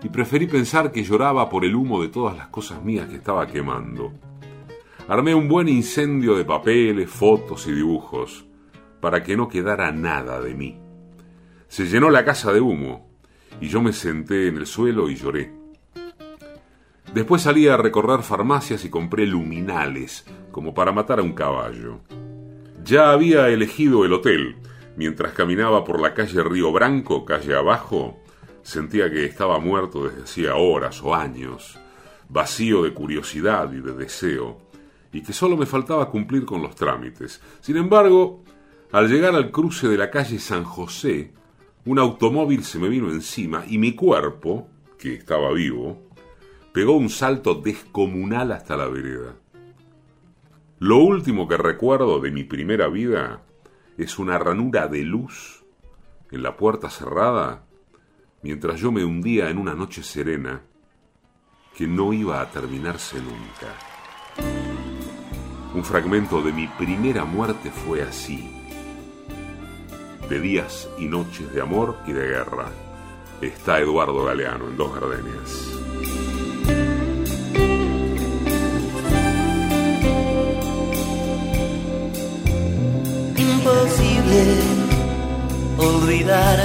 y 0.00 0.08
preferí 0.08 0.46
pensar 0.46 0.92
que 0.92 1.02
lloraba 1.02 1.50
por 1.50 1.64
el 1.64 1.74
humo 1.74 2.00
de 2.00 2.08
todas 2.08 2.36
las 2.36 2.46
cosas 2.46 2.84
mías 2.84 3.08
que 3.08 3.16
estaba 3.16 3.48
quemando. 3.48 4.12
Armé 5.08 5.34
un 5.34 5.48
buen 5.48 5.68
incendio 5.68 6.36
de 6.36 6.44
papeles, 6.44 7.10
fotos 7.10 7.66
y 7.66 7.72
dibujos 7.72 8.46
para 9.00 9.24
que 9.24 9.36
no 9.36 9.48
quedara 9.48 9.90
nada 9.90 10.40
de 10.40 10.54
mí. 10.54 10.85
Se 11.68 11.86
llenó 11.86 12.10
la 12.10 12.24
casa 12.24 12.52
de 12.52 12.60
humo 12.60 13.08
y 13.60 13.68
yo 13.68 13.82
me 13.82 13.92
senté 13.92 14.48
en 14.48 14.56
el 14.56 14.66
suelo 14.66 15.08
y 15.08 15.16
lloré. 15.16 15.52
Después 17.14 17.42
salí 17.42 17.66
a 17.68 17.76
recorrer 17.76 18.22
farmacias 18.22 18.84
y 18.84 18.90
compré 18.90 19.26
luminales, 19.26 20.26
como 20.50 20.74
para 20.74 20.92
matar 20.92 21.20
a 21.20 21.22
un 21.22 21.32
caballo. 21.32 22.00
Ya 22.84 23.10
había 23.10 23.48
elegido 23.48 24.04
el 24.04 24.12
hotel. 24.12 24.56
Mientras 24.96 25.32
caminaba 25.32 25.84
por 25.84 26.00
la 26.00 26.14
calle 26.14 26.42
Río 26.42 26.72
Branco, 26.72 27.24
calle 27.24 27.54
abajo, 27.54 28.18
sentía 28.62 29.10
que 29.10 29.24
estaba 29.24 29.58
muerto 29.58 30.04
desde 30.04 30.22
hacía 30.22 30.56
horas 30.56 31.02
o 31.02 31.14
años, 31.14 31.78
vacío 32.28 32.82
de 32.82 32.92
curiosidad 32.92 33.72
y 33.72 33.80
de 33.80 33.92
deseo, 33.92 34.58
y 35.12 35.22
que 35.22 35.32
solo 35.32 35.56
me 35.56 35.66
faltaba 35.66 36.10
cumplir 36.10 36.44
con 36.44 36.62
los 36.62 36.74
trámites. 36.74 37.40
Sin 37.60 37.76
embargo, 37.76 38.42
al 38.92 39.08
llegar 39.08 39.34
al 39.34 39.50
cruce 39.50 39.88
de 39.88 39.96
la 39.96 40.10
calle 40.10 40.38
San 40.38 40.64
José, 40.64 41.32
un 41.86 42.00
automóvil 42.00 42.64
se 42.64 42.80
me 42.80 42.88
vino 42.88 43.10
encima 43.10 43.64
y 43.66 43.78
mi 43.78 43.94
cuerpo, 43.94 44.68
que 44.98 45.14
estaba 45.14 45.52
vivo, 45.52 46.02
pegó 46.72 46.96
un 46.96 47.08
salto 47.08 47.54
descomunal 47.54 48.50
hasta 48.50 48.76
la 48.76 48.88
vereda. 48.88 49.36
Lo 50.80 50.98
último 50.98 51.46
que 51.46 51.56
recuerdo 51.56 52.18
de 52.18 52.32
mi 52.32 52.42
primera 52.42 52.88
vida 52.88 53.42
es 53.96 54.18
una 54.18 54.36
ranura 54.36 54.88
de 54.88 55.02
luz 55.04 55.64
en 56.32 56.42
la 56.42 56.56
puerta 56.56 56.90
cerrada 56.90 57.64
mientras 58.42 58.80
yo 58.80 58.90
me 58.90 59.04
hundía 59.04 59.48
en 59.48 59.58
una 59.58 59.74
noche 59.74 60.02
serena 60.02 60.62
que 61.76 61.86
no 61.86 62.12
iba 62.12 62.40
a 62.40 62.50
terminarse 62.50 63.18
nunca. 63.20 63.74
Un 65.72 65.84
fragmento 65.84 66.42
de 66.42 66.52
mi 66.52 66.66
primera 66.66 67.24
muerte 67.24 67.70
fue 67.70 68.02
así 68.02 68.55
de 70.28 70.40
días 70.40 70.88
y 70.98 71.06
noches 71.06 71.52
de 71.52 71.60
amor 71.60 71.96
y 72.06 72.12
de 72.12 72.26
guerra. 72.26 72.66
Está 73.40 73.78
Eduardo 73.80 74.24
Galeano 74.24 74.68
en 74.68 74.76
Dos 74.76 74.94
Gardenias. 74.94 75.66
Imposible 83.36 84.44
olvidar 85.78 86.58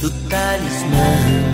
tu 0.00 0.10
talismán. 0.28 1.50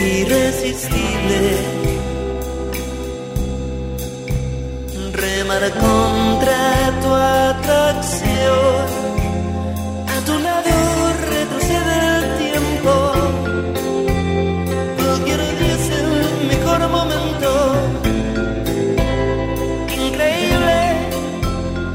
Irresistible 0.00 1.78
remar 5.12 5.62
contra 6.38 7.00
tu 7.02 7.14
atracción. 7.14 8.86
A 10.06 10.20
tu 10.24 10.38
lado 10.38 10.74
retrocede 11.30 11.94
el 12.16 12.24
tiempo. 12.38 12.92
Cualquier 14.96 15.40
día 15.58 15.74
es 15.74 15.90
el 16.00 16.10
mejor 16.48 16.80
momento. 16.88 17.50
Increíble 20.06 20.78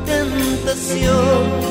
tentación 0.06 1.63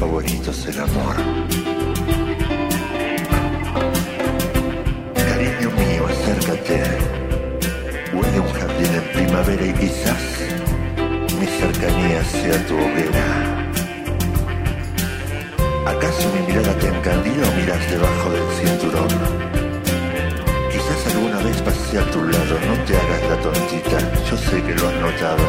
favorito 0.00 0.50
es 0.50 0.66
el 0.66 0.80
amor. 0.80 1.16
Cariño 5.14 5.70
mío, 5.80 6.02
acércate. 6.08 6.82
Huele 8.14 8.40
un 8.40 8.52
jardín 8.58 8.92
en 8.94 9.06
primavera 9.12 9.66
y 9.66 9.72
quizás 9.74 10.22
mi 11.38 11.46
cercanía 11.46 12.24
sea 12.24 12.66
tu 12.66 12.74
hoguera. 12.76 13.26
¿Acaso 15.92 16.32
mi 16.34 16.46
mirada 16.46 16.72
te 16.78 16.88
encandila 16.88 17.46
o 17.48 17.56
miras 17.60 17.90
debajo 17.90 18.30
del 18.30 18.48
cinturón? 18.58 19.08
Quizás 20.72 21.14
alguna 21.14 21.38
vez 21.42 21.60
pasé 21.60 21.98
a 21.98 22.10
tu 22.10 22.24
lado, 22.24 22.54
no 22.68 22.74
te 22.86 22.96
hagas 22.96 23.22
la 23.28 23.36
tontita, 23.42 23.98
yo 24.30 24.36
sé 24.38 24.62
que 24.62 24.74
lo 24.76 24.88
has 24.88 24.96
notado. 25.08 25.44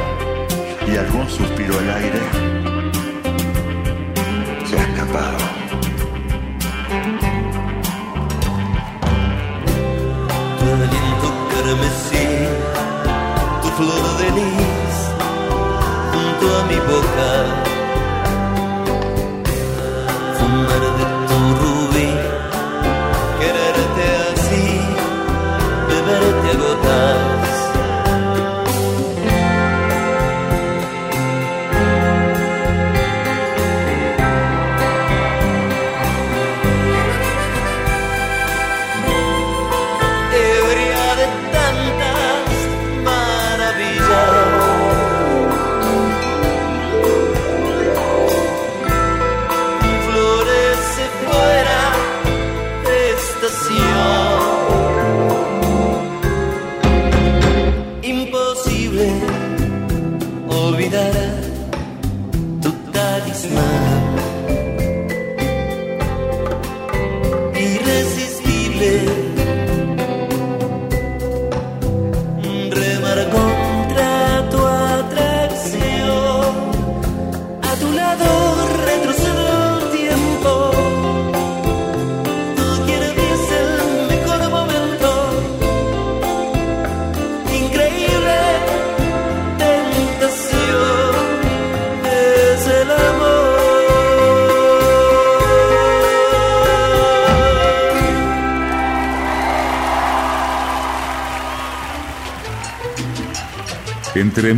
Y 0.91 0.97
algún 0.97 1.29
suspiro 1.29 1.79
al 1.79 1.89
aire 2.01 2.61
Tu 5.11 5.17
aliento 10.65 11.27
carmesí, 11.51 12.27
tu 13.61 13.67
flor 13.77 14.17
de 14.19 14.27
lis, 14.37 14.97
junto 16.13 16.45
a 16.57 16.63
mi 16.63 16.79
boca. 16.89 17.50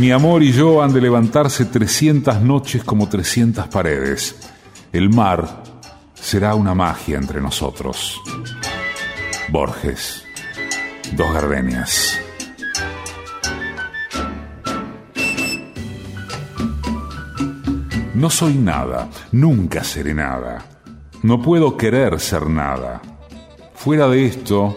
Mi 0.04 0.12
amor 0.12 0.42
y 0.42 0.52
yo 0.52 0.82
han 0.82 0.92
de 0.92 1.00
levantarse 1.00 1.64
300 1.64 2.42
noches 2.42 2.84
como 2.84 3.08
300 3.08 3.68
paredes. 3.68 4.36
El 4.92 5.08
mar 5.08 5.62
será 6.12 6.54
una 6.54 6.74
magia 6.74 7.16
entre 7.16 7.40
nosotros. 7.40 8.20
Borges, 9.48 10.22
dos 11.16 11.32
gardenias. 11.32 12.20
No 18.14 18.28
soy 18.28 18.56
nada, 18.56 19.08
nunca 19.32 19.82
seré 19.82 20.12
nada. 20.12 20.66
No 21.22 21.40
puedo 21.40 21.78
querer 21.78 22.20
ser 22.20 22.46
nada. 22.46 23.00
Fuera 23.74 24.06
de 24.08 24.26
esto, 24.26 24.76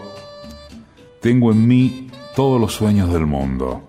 tengo 1.20 1.52
en 1.52 1.68
mí 1.68 2.10
todos 2.34 2.58
los 2.58 2.72
sueños 2.72 3.12
del 3.12 3.26
mundo. 3.26 3.87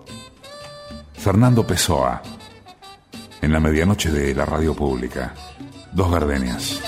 Fernando 1.31 1.61
Pessoa, 1.63 2.23
en 3.39 3.53
la 3.53 3.59
medianoche 3.59 4.09
de 4.09 4.33
la 4.33 4.45
radio 4.45 4.73
pública. 4.73 5.35
Dos 5.91 6.11
gardenias. 6.11 6.81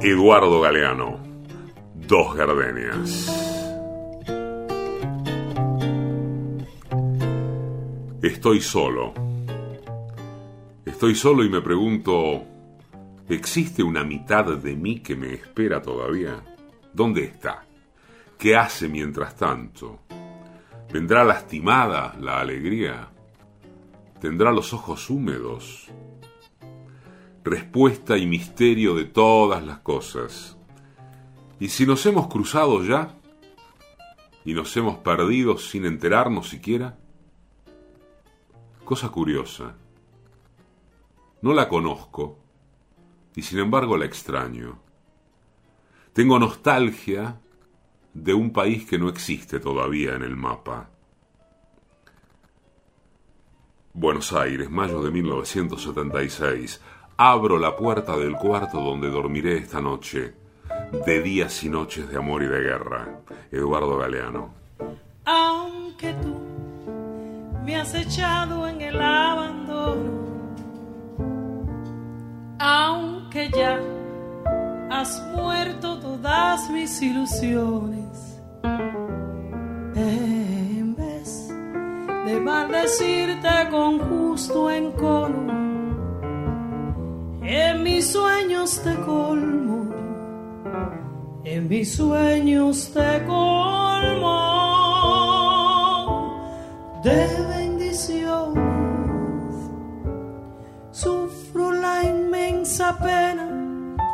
Eduardo 0.00 0.60
Galeano, 0.60 1.18
dos 1.96 2.36
gardenias. 2.36 3.26
Estoy 8.22 8.60
solo. 8.60 9.14
Estoy 10.86 11.16
solo 11.16 11.42
y 11.42 11.50
me 11.50 11.60
pregunto, 11.60 12.44
¿existe 13.28 13.82
una 13.82 14.04
mitad 14.04 14.44
de 14.44 14.76
mí 14.76 15.00
que 15.00 15.16
me 15.16 15.34
espera 15.34 15.82
todavía? 15.82 16.40
¿Dónde 16.92 17.24
está? 17.24 17.64
¿Qué 18.38 18.54
hace 18.54 18.88
mientras 18.88 19.34
tanto? 19.36 20.03
¿Vendrá 20.94 21.24
lastimada 21.24 22.14
la 22.20 22.38
alegría? 22.38 23.10
¿Tendrá 24.20 24.52
los 24.52 24.72
ojos 24.72 25.10
húmedos? 25.10 25.88
Respuesta 27.42 28.16
y 28.16 28.28
misterio 28.28 28.94
de 28.94 29.04
todas 29.04 29.66
las 29.66 29.80
cosas. 29.80 30.56
¿Y 31.58 31.66
si 31.70 31.84
nos 31.84 32.06
hemos 32.06 32.28
cruzado 32.28 32.84
ya? 32.84 33.12
¿Y 34.44 34.54
nos 34.54 34.76
hemos 34.76 34.98
perdido 34.98 35.58
sin 35.58 35.84
enterarnos 35.84 36.48
siquiera? 36.48 36.96
Cosa 38.84 39.08
curiosa. 39.08 39.74
No 41.42 41.54
la 41.54 41.68
conozco 41.68 42.38
y 43.34 43.42
sin 43.42 43.58
embargo 43.58 43.96
la 43.96 44.04
extraño. 44.04 44.78
Tengo 46.12 46.38
nostalgia 46.38 47.40
de 48.14 48.32
un 48.32 48.52
país 48.52 48.86
que 48.86 48.98
no 48.98 49.08
existe 49.08 49.58
todavía 49.58 50.14
en 50.14 50.22
el 50.22 50.36
mapa. 50.36 50.88
Buenos 53.92 54.32
Aires, 54.32 54.70
mayo 54.70 55.02
de 55.02 55.10
1976. 55.10 56.80
Abro 57.16 57.58
la 57.58 57.76
puerta 57.76 58.16
del 58.16 58.34
cuarto 58.34 58.80
donde 58.80 59.10
dormiré 59.10 59.58
esta 59.58 59.80
noche, 59.80 60.34
de 61.06 61.22
días 61.22 61.62
y 61.62 61.68
noches 61.68 62.08
de 62.08 62.16
amor 62.16 62.42
y 62.42 62.46
de 62.46 62.60
guerra. 62.60 63.20
Eduardo 63.50 63.98
Galeano. 63.98 64.54
Aunque 65.24 66.12
tú 66.14 66.36
me 67.64 67.76
has 67.76 67.94
echado 67.94 68.66
en 68.68 68.80
el 68.80 69.00
abandono, 69.00 70.24
aunque 72.58 73.50
ya 73.50 73.80
has 74.94 75.20
muerto 75.34 75.98
todas 75.98 76.70
mis 76.70 77.02
ilusiones, 77.02 78.40
en 79.96 80.94
vez 80.94 81.48
de 82.26 82.40
maldecirte 82.40 83.68
con 83.72 83.98
justo 83.98 84.70
encono, 84.70 85.52
en 87.42 87.82
mis 87.82 88.12
sueños 88.12 88.80
te 88.84 88.94
colmo, 89.00 89.92
en 91.44 91.68
mis 91.68 91.96
sueños 91.96 92.92
te 92.94 93.24
colmo 93.26 94.38
de 97.02 97.26
bendiciones. 97.48 98.62
Sufro 100.92 101.72
la 101.72 102.04
inmensa 102.04 102.96
pena 102.98 103.63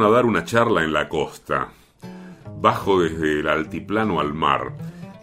a 0.00 0.08
dar 0.08 0.24
una 0.24 0.44
charla 0.44 0.84
en 0.84 0.92
la 0.92 1.08
costa. 1.08 1.68
Bajo 2.60 3.00
desde 3.00 3.40
el 3.40 3.48
altiplano 3.48 4.20
al 4.20 4.32
mar. 4.32 4.72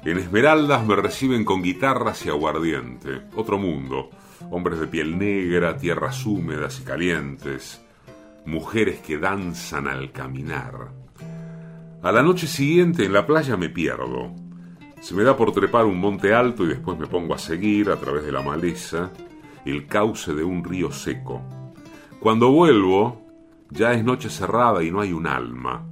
En 0.06 0.18
Esmeraldas 0.18 0.86
me 0.86 0.96
reciben 0.96 1.46
con 1.46 1.64
guitarras 1.64 2.26
y 2.26 2.30
aguardiente. 2.30 3.22
Otro 3.36 3.58
mundo. 3.58 4.10
Hombres 4.52 4.80
de 4.80 4.88
piel 4.88 5.18
negra, 5.18 5.78
tierras 5.78 6.26
húmedas 6.26 6.80
y 6.82 6.84
calientes. 6.84 7.82
Mujeres 8.46 9.00
que 9.00 9.18
danzan 9.18 9.88
al 9.88 10.12
caminar. 10.12 10.90
A 12.04 12.12
la 12.12 12.22
noche 12.22 12.46
siguiente 12.46 13.06
en 13.06 13.14
la 13.14 13.26
playa 13.26 13.58
me 13.58 13.70
pierdo. 13.70 14.36
Se 15.02 15.16
me 15.16 15.24
da 15.24 15.36
por 15.36 15.52
trepar 15.52 15.86
un 15.86 16.00
monte 16.00 16.34
alto 16.36 16.64
y 16.66 16.68
después 16.68 17.00
me 17.00 17.08
pongo 17.08 17.34
a 17.34 17.40
seguir 17.40 17.90
a 17.90 17.96
través 17.96 18.24
de 18.24 18.32
la 18.32 18.44
maleza 18.44 19.10
el 19.66 19.88
cauce 19.88 20.34
de 20.34 20.44
un 20.44 20.64
río 20.64 20.92
seco. 20.92 21.42
Cuando 22.20 22.52
vuelvo, 22.52 23.29
ya 23.70 23.94
es 23.94 24.04
noche 24.04 24.30
cerrada 24.30 24.84
y 24.84 24.92
no 24.92 25.02
hay 25.02 25.14
un 25.14 25.28
alma. 25.28 25.86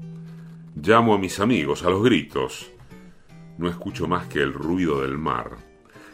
Llamo 0.76 1.14
a 1.14 1.18
mis 1.18 1.40
amigos, 1.40 1.84
a 1.84 1.90
los 1.90 2.04
gritos. 2.04 2.72
No 3.58 3.68
escucho 3.68 4.08
más 4.08 4.28
que 4.28 4.40
el 4.40 4.54
ruido 4.54 5.02
del 5.02 5.18
mar. 5.18 5.58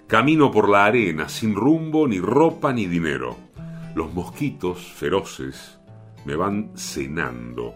Camino 0.07 0.51
por 0.51 0.70
la 0.70 0.86
arena, 0.86 1.30
sin 1.30 1.55
rumbo, 1.55 2.07
ni 2.07 2.20
ropa, 2.20 2.74
ni 2.74 2.86
dinero. 2.86 3.38
Los 3.95 4.14
mosquitos, 4.14 4.80
feroces, 4.80 5.80
me 6.26 6.36
van 6.36 6.72
cenando. 6.76 7.76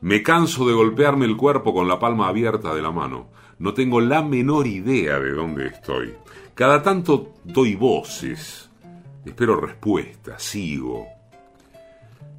Me 0.00 0.22
canso 0.22 0.66
de 0.66 0.74
golpearme 0.74 1.26
el 1.26 1.36
cuerpo 1.36 1.72
con 1.72 1.88
la 1.88 1.98
palma 1.98 2.28
abierta 2.28 2.74
de 2.74 2.82
la 2.82 2.90
mano. 2.90 3.28
No 3.58 3.72
tengo 3.72 4.00
la 4.00 4.22
menor 4.22 4.66
idea 4.66 5.20
de 5.20 5.32
dónde 5.32 5.66
estoy. 5.66 6.14
Cada 6.54 6.82
tanto 6.82 7.34
doy 7.44 7.76
voces. 7.76 8.68
Espero 9.24 9.60
respuesta, 9.60 10.38
sigo. 10.38 11.21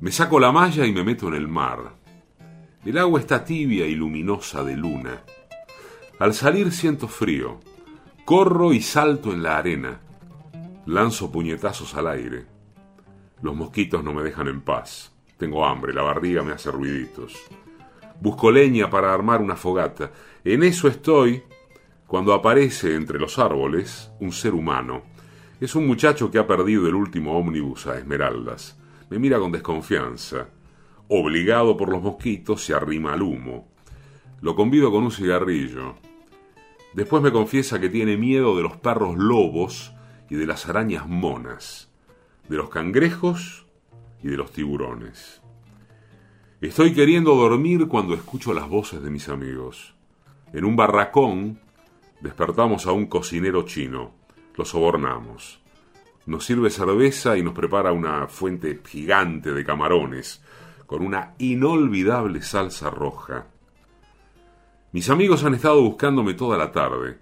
Me 0.03 0.11
saco 0.11 0.37
la 0.37 0.51
malla 0.51 0.85
y 0.85 0.91
me 0.91 1.01
meto 1.01 1.29
en 1.29 1.33
el 1.35 1.47
mar. 1.47 1.95
El 2.83 2.97
agua 2.97 3.21
está 3.21 3.45
tibia 3.45 3.87
y 3.87 3.95
luminosa 3.95 4.61
de 4.61 4.75
luna. 4.75 5.23
Al 6.19 6.33
salir 6.33 6.73
siento 6.73 7.07
frío. 7.07 7.61
Corro 8.25 8.73
y 8.73 8.81
salto 8.81 9.31
en 9.31 9.41
la 9.41 9.57
arena. 9.57 10.01
Lanzo 10.87 11.31
puñetazos 11.31 11.95
al 11.95 12.07
aire. 12.07 12.45
Los 13.41 13.55
mosquitos 13.55 14.03
no 14.03 14.13
me 14.13 14.23
dejan 14.23 14.49
en 14.49 14.59
paz. 14.59 15.13
Tengo 15.37 15.65
hambre, 15.65 15.93
la 15.93 16.01
barriga 16.01 16.43
me 16.43 16.51
hace 16.51 16.69
ruiditos. 16.69 17.41
Busco 18.19 18.51
leña 18.51 18.89
para 18.89 19.13
armar 19.13 19.41
una 19.41 19.55
fogata. 19.55 20.11
En 20.43 20.63
eso 20.63 20.89
estoy 20.89 21.43
cuando 22.07 22.33
aparece 22.33 22.95
entre 22.95 23.19
los 23.19 23.39
árboles 23.39 24.11
un 24.19 24.33
ser 24.33 24.53
humano. 24.53 25.03
Es 25.61 25.75
un 25.75 25.87
muchacho 25.87 26.29
que 26.29 26.39
ha 26.39 26.45
perdido 26.45 26.89
el 26.89 26.95
último 26.95 27.37
ómnibus 27.37 27.87
a 27.87 27.97
Esmeraldas. 27.97 28.82
Me 29.09 29.19
mira 29.19 29.39
con 29.39 29.51
desconfianza. 29.51 30.47
Obligado 31.07 31.77
por 31.77 31.89
los 31.89 32.01
mosquitos, 32.01 32.63
se 32.63 32.73
arrima 32.73 33.13
al 33.13 33.21
humo. 33.21 33.67
Lo 34.41 34.55
convido 34.55 34.91
con 34.91 35.03
un 35.03 35.11
cigarrillo. 35.11 35.95
Después 36.93 37.23
me 37.23 37.31
confiesa 37.31 37.79
que 37.79 37.89
tiene 37.89 38.17
miedo 38.17 38.55
de 38.55 38.63
los 38.63 38.77
perros 38.77 39.17
lobos 39.17 39.93
y 40.29 40.35
de 40.35 40.45
las 40.45 40.67
arañas 40.67 41.07
monas, 41.07 41.89
de 42.49 42.57
los 42.57 42.69
cangrejos 42.69 43.65
y 44.21 44.27
de 44.27 44.37
los 44.37 44.51
tiburones. 44.51 45.41
Estoy 46.61 46.93
queriendo 46.93 47.35
dormir 47.35 47.87
cuando 47.87 48.13
escucho 48.13 48.53
las 48.53 48.69
voces 48.69 49.01
de 49.01 49.09
mis 49.09 49.27
amigos. 49.27 49.95
En 50.53 50.65
un 50.65 50.75
barracón 50.75 51.59
despertamos 52.21 52.85
a 52.85 52.91
un 52.91 53.07
cocinero 53.07 53.63
chino. 53.63 54.11
Lo 54.55 54.63
sobornamos. 54.63 55.62
Nos 56.25 56.45
sirve 56.45 56.69
cerveza 56.69 57.37
y 57.37 57.43
nos 57.43 57.53
prepara 57.53 57.91
una 57.91 58.27
fuente 58.27 58.79
gigante 58.85 59.53
de 59.53 59.65
camarones 59.65 60.41
con 60.85 61.05
una 61.05 61.33
inolvidable 61.39 62.41
salsa 62.41 62.89
roja. 62.89 63.47
Mis 64.91 65.09
amigos 65.09 65.43
han 65.43 65.55
estado 65.55 65.81
buscándome 65.81 66.33
toda 66.33 66.57
la 66.57 66.71
tarde. 66.71 67.17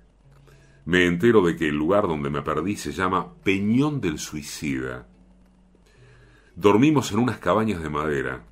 Me 0.86 1.06
entero 1.06 1.42
de 1.42 1.56
que 1.56 1.70
el 1.70 1.76
lugar 1.76 2.08
donde 2.08 2.30
me 2.30 2.42
perdí 2.42 2.76
se 2.76 2.92
llama 2.92 3.34
Peñón 3.44 4.02
del 4.02 4.20
Suicida. 4.20 5.08
Dormimos 6.56 7.12
en 7.12 7.20
unas 7.20 7.38
cabañas 7.38 7.82
de 7.82 7.90
madera. 7.90 8.44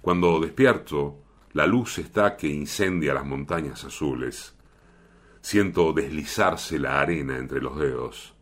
Cuando 0.00 0.40
despierto, 0.40 1.20
la 1.52 1.66
luz 1.66 1.98
está 1.98 2.36
que 2.36 2.48
incendia 2.48 3.14
las 3.14 3.24
montañas 3.24 3.84
azules. 3.84 4.56
Siento 5.40 5.92
deslizarse 5.92 6.78
la 6.78 7.00
arena 7.00 7.38
entre 7.38 7.60
los 7.60 7.78
dedos. 7.78 8.33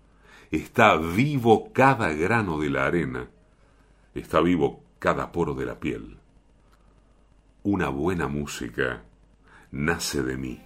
Está 0.52 0.96
vivo 0.96 1.72
cada 1.72 2.12
grano 2.12 2.60
de 2.60 2.68
la 2.68 2.84
arena. 2.84 3.26
Está 4.14 4.42
vivo 4.42 4.82
cada 4.98 5.32
poro 5.32 5.54
de 5.54 5.64
la 5.64 5.80
piel. 5.80 6.18
Una 7.62 7.88
buena 7.88 8.28
música 8.28 9.02
nace 9.70 10.22
de 10.22 10.36
mí. 10.36 10.60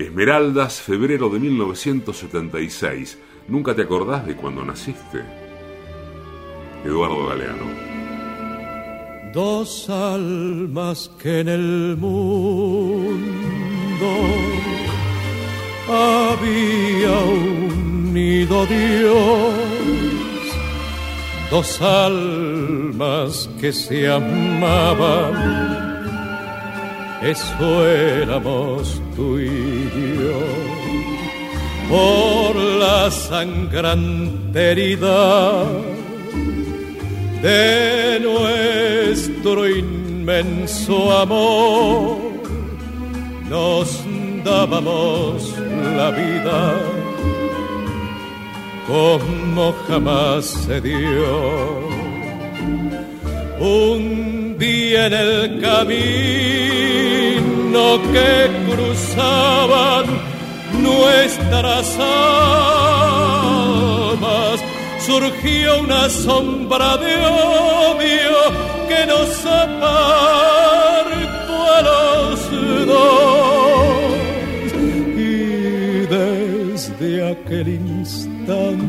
Esmeraldas, 0.00 0.80
febrero 0.80 1.28
de 1.28 1.38
1976. 1.38 3.20
¿Nunca 3.46 3.76
te 3.76 3.82
acordás 3.82 4.26
de 4.26 4.34
cuando 4.34 4.64
naciste? 4.64 5.22
Eduardo 6.84 7.28
Galeano. 7.28 7.66
Dos 9.32 9.88
almas 9.88 11.08
que 11.22 11.38
en 11.38 11.48
el 11.48 11.96
mundo 11.96 13.14
había 15.88 17.18
unido 17.18 18.66
Dios, 18.66 19.54
dos 21.50 21.80
almas 21.82 23.48
que 23.60 23.72
se 23.72 24.10
amaban 24.10 25.84
eso 27.24 27.86
éramos 27.86 29.00
tú 29.16 29.38
y 29.38 29.48
yo. 29.48 30.40
Por 31.88 32.54
la 32.56 33.10
sangrante 33.10 34.72
herida 34.72 35.64
de 37.40 38.20
nuestro 38.20 39.66
inmenso 39.66 41.18
amor, 41.18 42.18
nos 43.48 44.04
dábamos 44.44 45.54
la 45.96 46.10
vida 46.10 46.94
como 48.86 49.74
jamás 49.88 50.44
se 50.44 50.80
dio. 50.80 51.94
Un 53.58 54.56
día 54.58 55.06
en 55.06 55.12
el 55.12 55.60
camino 55.60 56.02
que 58.12 58.50
cruzaban 58.70 60.04
nuestras 60.82 61.98
almas, 64.18 64.60
surgió 65.06 65.80
una 65.80 66.08
sombra 66.10 66.96
de 66.98 67.14
odio 67.14 68.36
que 68.88 69.06
nos 69.06 69.46
apartó 69.46 70.53
aquel 77.54 77.68
instante, 77.68 78.82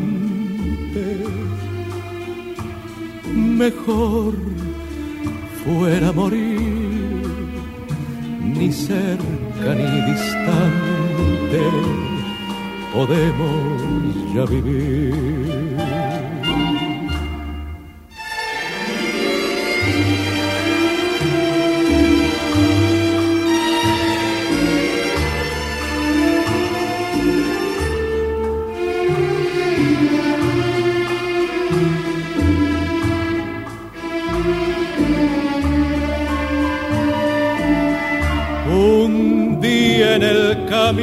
mejor 3.34 4.34
fuera 5.64 6.12
morir 6.12 6.60
ni 8.42 8.72
cerca 8.72 9.76
ni 9.76 10.02
distante, 10.12 11.62
podemos 12.94 14.34
ya 14.34 14.46
vivir. 14.46 15.75
En 40.16 40.24
el 40.24 40.66
camino 40.70 41.02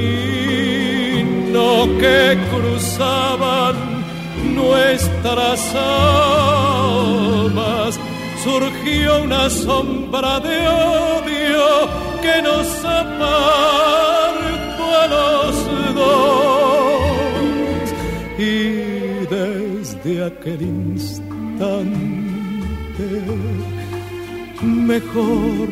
que 2.00 2.38
cruzaban 2.50 3.76
nuestras 4.54 5.74
almas 6.94 7.20
surgió 8.42 9.22
una 9.22 9.50
sombra 9.50 10.40
de 10.40 10.66
odio 10.66 11.88
que 12.22 12.40
nos 12.42 12.84
apartó 12.84 14.11
desde 20.04 20.24
aquel 20.24 20.62
instante 20.62 21.22
mejor 24.62 25.68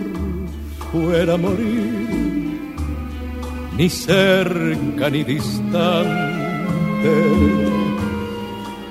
fuera 0.91 1.37
morir, 1.37 2.59
ni 3.76 3.89
cerca 3.89 5.11
ni 5.11 5.24
distante, 5.24 6.11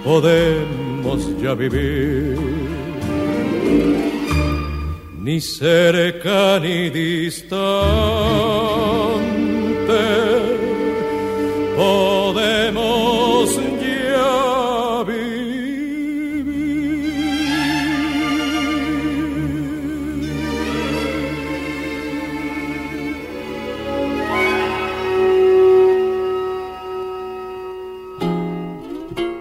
podemos 0.04 1.42
ya 1.42 1.54
vivir. 1.54 2.38
Ni 5.22 5.42
cerca 5.42 6.60
ni 6.60 6.90
distante, 6.90 7.60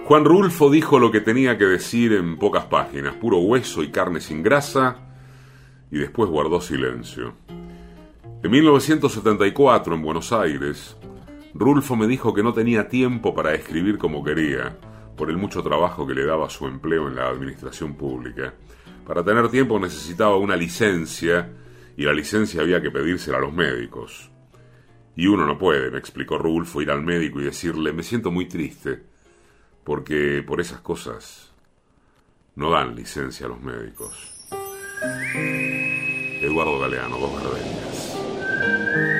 Juan 0.09 0.25
Rulfo 0.25 0.71
dijo 0.71 0.97
lo 0.97 1.11
que 1.11 1.21
tenía 1.21 1.55
que 1.59 1.65
decir 1.65 2.13
en 2.13 2.39
pocas 2.39 2.65
páginas, 2.65 3.13
puro 3.13 3.37
hueso 3.37 3.83
y 3.83 3.91
carne 3.91 4.21
sin 4.21 4.41
grasa, 4.41 4.97
y 5.91 5.99
después 5.99 6.31
guardó 6.31 6.61
silencio. 6.61 7.35
En 8.41 8.49
1974, 8.49 9.93
en 9.93 10.01
Buenos 10.01 10.33
Aires, 10.33 10.97
Rulfo 11.53 11.95
me 11.95 12.07
dijo 12.07 12.33
que 12.33 12.41
no 12.41 12.53
tenía 12.55 12.87
tiempo 12.87 13.35
para 13.35 13.53
escribir 13.53 13.99
como 13.99 14.23
quería, 14.23 14.79
por 15.15 15.29
el 15.29 15.37
mucho 15.37 15.61
trabajo 15.61 16.07
que 16.07 16.15
le 16.15 16.25
daba 16.25 16.49
su 16.49 16.65
empleo 16.65 17.07
en 17.07 17.15
la 17.15 17.29
administración 17.29 17.93
pública. 17.93 18.55
Para 19.05 19.23
tener 19.23 19.47
tiempo 19.49 19.79
necesitaba 19.79 20.37
una 20.37 20.55
licencia, 20.55 21.51
y 21.95 22.05
la 22.05 22.13
licencia 22.13 22.63
había 22.63 22.81
que 22.81 22.89
pedírsela 22.89 23.37
a 23.37 23.41
los 23.41 23.53
médicos. 23.53 24.31
Y 25.15 25.27
uno 25.27 25.45
no 25.45 25.59
puede, 25.59 25.91
me 25.91 25.99
explicó 25.99 26.39
Rulfo, 26.39 26.81
ir 26.81 26.89
al 26.89 27.03
médico 27.03 27.39
y 27.39 27.43
decirle, 27.43 27.93
me 27.93 28.01
siento 28.01 28.31
muy 28.31 28.47
triste 28.47 29.07
porque 29.89 30.43
por 30.45 30.61
esas 30.61 30.81
cosas 30.81 31.49
no 32.53 32.69
dan 32.69 32.95
licencia 32.95 33.47
a 33.47 33.49
los 33.49 33.59
médicos. 33.59 34.13
Eduardo 36.43 36.77
Galeano, 36.77 37.17
dos 37.17 37.31
gardenias. 37.33 39.18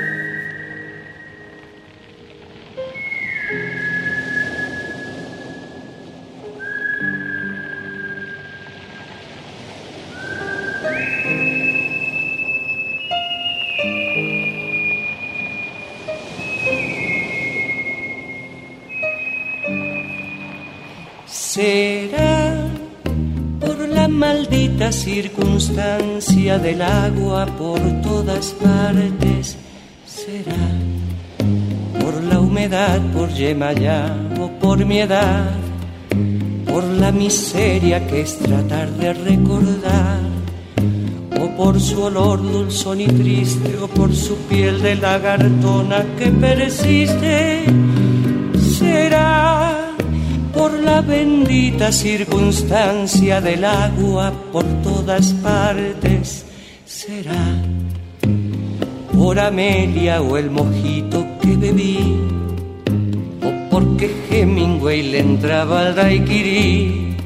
Maldita 24.80 24.92
circunstancia 24.92 26.58
del 26.58 26.82
agua 26.82 27.46
por 27.58 27.80
todas 28.02 28.54
partes. 28.54 29.58
Será 30.06 30.56
por 32.00 32.24
la 32.24 32.40
humedad, 32.40 33.02
por 33.14 33.30
Yemayá 33.30 34.16
o 34.40 34.48
por 34.60 34.86
mi 34.86 35.00
edad. 35.00 35.52
Por 36.66 36.84
la 36.84 37.12
miseria 37.12 38.06
que 38.08 38.22
es 38.22 38.38
tratar 38.38 38.90
de 38.92 39.14
recordar. 39.14 40.20
O 41.42 41.56
por 41.58 41.80
su 41.80 42.02
olor 42.02 42.42
dulzón 42.42 43.02
y 43.02 43.08
triste, 43.08 43.78
o 43.82 43.88
por 43.88 44.14
su 44.16 44.36
piel 44.50 44.82
de 44.82 44.96
lagartona 44.96 46.06
que 46.18 46.28
persiste. 46.28 47.66
Será 48.78 49.79
por 50.54 50.74
la 50.80 51.02
bendita 51.02 51.92
circunstancia 51.92 53.42
del 53.42 53.66
agua 53.66 54.32
por 54.52 54.66
todas 54.84 55.34
partes 55.34 56.46
será. 56.86 57.64
Por 59.14 59.40
Amelia 59.40 60.22
o 60.22 60.38
el 60.38 60.50
mojito 60.50 61.26
que 61.42 61.56
bebí 61.56 62.00
o 63.44 63.70
porque 63.70 64.10
Hemingway 64.30 65.04
le 65.04 65.20
entraba 65.20 65.88
al 65.88 65.96
daiquiri 65.96 67.18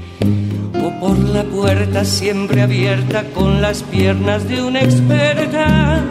o 0.84 1.00
por 1.00 1.18
la 1.20 1.44
puerta 1.44 2.04
siempre 2.04 2.62
abierta 2.62 3.24
con 3.34 3.62
las 3.62 3.84
piernas 3.84 4.48
de 4.48 4.62
una 4.64 4.82
experta 4.82 6.04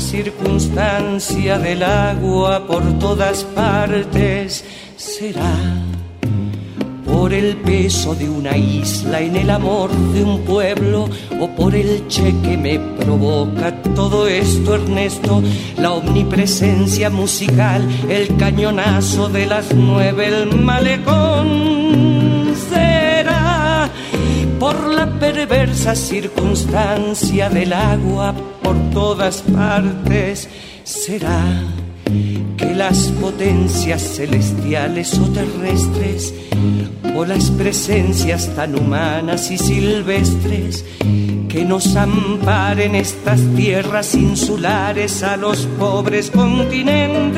circunstancia 0.00 1.58
del 1.58 1.82
agua 1.82 2.66
por 2.66 2.98
todas 2.98 3.44
partes, 3.44 4.64
será 4.96 5.56
por 7.06 7.32
el 7.32 7.56
peso 7.58 8.14
de 8.14 8.28
una 8.28 8.56
isla 8.56 9.20
en 9.20 9.36
el 9.36 9.50
amor 9.50 9.90
de 9.90 10.24
un 10.24 10.40
pueblo 10.40 11.08
o 11.38 11.48
por 11.48 11.74
el 11.74 12.06
che 12.08 12.34
que 12.42 12.56
me 12.56 12.78
provoca 12.78 13.72
todo 13.94 14.26
esto, 14.26 14.74
Ernesto, 14.74 15.42
la 15.76 15.92
omnipresencia 15.92 17.10
musical, 17.10 17.86
el 18.08 18.36
cañonazo 18.36 19.28
de 19.28 19.46
las 19.46 19.74
nueve, 19.74 20.28
el 20.28 20.58
malecón 20.58 22.54
será 22.70 23.90
por 24.58 24.88
la 24.88 25.06
perversa 25.18 25.94
circunstancia 25.94 27.50
del 27.50 27.72
agua 27.72 28.34
por 28.62 28.76
todas 28.92 29.42
partes 29.42 30.48
será 30.84 31.42
que 32.56 32.74
las 32.74 33.08
potencias 33.20 34.02
celestiales 34.16 35.18
o 35.18 35.24
terrestres 35.30 36.34
o 37.14 37.24
las 37.24 37.50
presencias 37.50 38.54
tan 38.54 38.78
humanas 38.78 39.50
y 39.50 39.58
silvestres 39.58 40.84
que 41.48 41.64
nos 41.64 41.96
amparen 41.96 42.94
estas 42.94 43.40
tierras 43.56 44.14
insulares 44.14 45.22
a 45.22 45.36
los 45.36 45.66
pobres 45.78 46.30
continentes. 46.30 47.30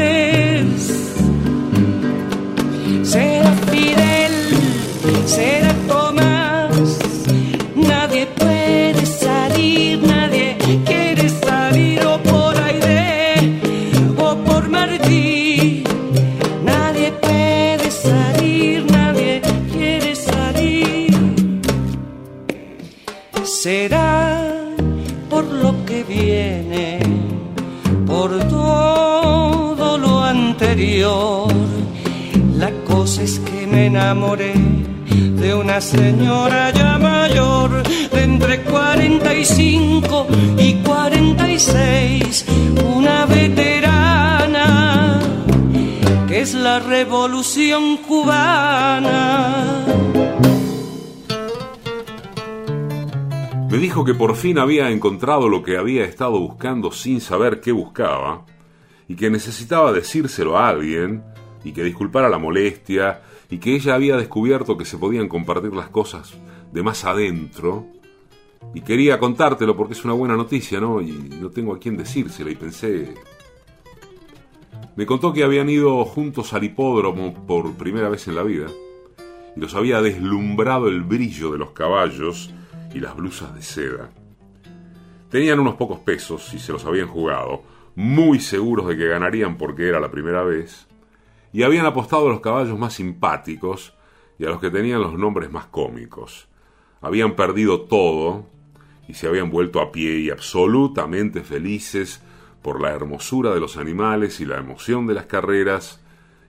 Será 3.03 3.53
Fidel 3.71 4.33
será 5.27 5.73
La 30.77 32.73
cosa 32.85 33.23
es 33.23 33.39
que 33.39 33.65
me 33.65 33.87
enamoré 33.87 34.55
de 35.05 35.55
una 35.55 35.81
señora 35.81 36.73
ya 36.73 36.99
mayor, 36.99 37.85
de 38.11 38.23
entre 38.25 38.61
45 38.63 40.27
y 40.59 40.75
46, 40.83 42.47
una 42.97 43.25
veterana 43.27 45.21
que 46.27 46.41
es 46.41 46.55
la 46.55 46.81
revolución 46.81 47.99
cubana. 47.99 49.85
Me 53.71 53.79
dijo 53.79 54.05
que 54.05 54.15
por 54.15 54.35
fin 54.35 54.59
había 54.59 54.91
encontrado 54.91 55.49
lo 55.49 55.63
que 55.63 55.77
había 55.77 56.05
estado 56.05 56.41
buscando 56.41 56.91
sin 56.91 57.21
saber 57.21 57.61
qué 57.61 57.71
buscaba 57.71 58.43
y 59.09 59.17
que 59.17 59.31
necesitaba 59.31 59.93
decírselo 59.93 60.59
a 60.59 60.69
alguien 60.69 61.23
y 61.65 61.73
que 61.73 61.85
disculpara 61.85 62.29
la 62.29 62.39
molestia 62.39 63.23
y 63.51 63.59
que 63.59 63.75
ella 63.75 63.95
había 63.95 64.17
descubierto 64.17 64.77
que 64.77 64.85
se 64.85 64.99
podían 64.99 65.29
compartir 65.29 65.73
las 65.73 65.89
cosas 65.89 66.35
de 66.73 66.83
más 66.83 67.05
adentro 67.05 67.87
y 68.75 68.81
quería 68.81 69.19
contártelo 69.19 69.77
porque 69.77 69.93
es 69.93 70.05
una 70.05 70.15
buena 70.15 70.37
noticia, 70.37 70.81
¿no? 70.81 71.01
Y 71.01 71.13
no 71.13 71.51
tengo 71.51 71.75
a 71.75 71.79
quién 71.79 71.97
decírselo 71.97 72.51
y 72.51 72.57
pensé... 72.57 73.15
Me 74.97 75.07
contó 75.07 75.33
que 75.33 75.43
habían 75.43 75.69
ido 75.69 76.05
juntos 76.05 76.53
al 76.53 76.63
hipódromo 76.63 77.47
por 77.47 77.75
primera 77.75 78.09
vez 78.09 78.29
en 78.29 78.37
la 78.37 78.45
vida 78.45 78.67
y 79.57 79.61
los 79.61 79.75
había 79.75 80.01
deslumbrado 80.01 80.87
el 80.87 81.03
brillo 81.03 81.51
de 81.51 81.59
los 81.59 81.71
caballos 81.71 82.53
y 82.95 83.01
las 83.01 83.17
blusas 83.17 83.55
de 83.57 83.63
seda. 83.63 84.11
Tenían 85.31 85.59
unos 85.59 85.75
pocos 85.75 85.99
pesos 85.99 86.55
y 86.55 86.61
se 86.61 86.73
los 86.73 86.85
habían 86.85 87.09
jugado, 87.09 87.63
muy 87.95 88.41
seguros 88.41 88.89
de 88.89 88.97
que 88.97 89.09
ganarían 89.09 89.57
porque 89.57 89.89
era 89.89 90.01
la 90.01 90.11
primera 90.11 90.43
vez, 90.43 90.87
y 91.53 91.63
habían 91.63 91.87
apostado 91.87 92.27
a 92.27 92.31
los 92.31 92.41
caballos 92.41 92.79
más 92.79 92.95
simpáticos 92.95 93.95
y 94.39 94.45
a 94.45 94.49
los 94.49 94.61
que 94.61 94.71
tenían 94.71 95.01
los 95.01 95.17
nombres 95.17 95.51
más 95.51 95.67
cómicos. 95.67 96.49
Habían 97.01 97.37
perdido 97.37 97.83
todo 97.83 98.47
y 99.07 99.15
se 99.15 99.29
habían 99.29 99.51
vuelto 99.51 99.81
a 99.81 99.93
pie 99.93 100.19
y 100.19 100.31
absolutamente 100.31 101.43
felices 101.43 102.23
por 102.63 102.81
la 102.81 102.91
hermosura 102.91 103.53
de 103.53 103.61
los 103.61 103.77
animales 103.77 104.41
y 104.41 104.47
la 104.47 104.59
emoción 104.59 105.07
de 105.07 105.15
las 105.15 105.27
carreras, 105.27 106.03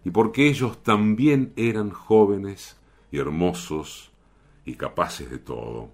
y 0.03 0.11
porque 0.11 0.47
ellos 0.47 0.81
también 0.81 1.51
eran 1.55 1.89
jóvenes 1.89 2.79
y 3.11 3.17
hermosos 3.19 4.11
y 4.65 4.75
capaces 4.75 5.29
de 5.29 5.37
todo. 5.37 5.89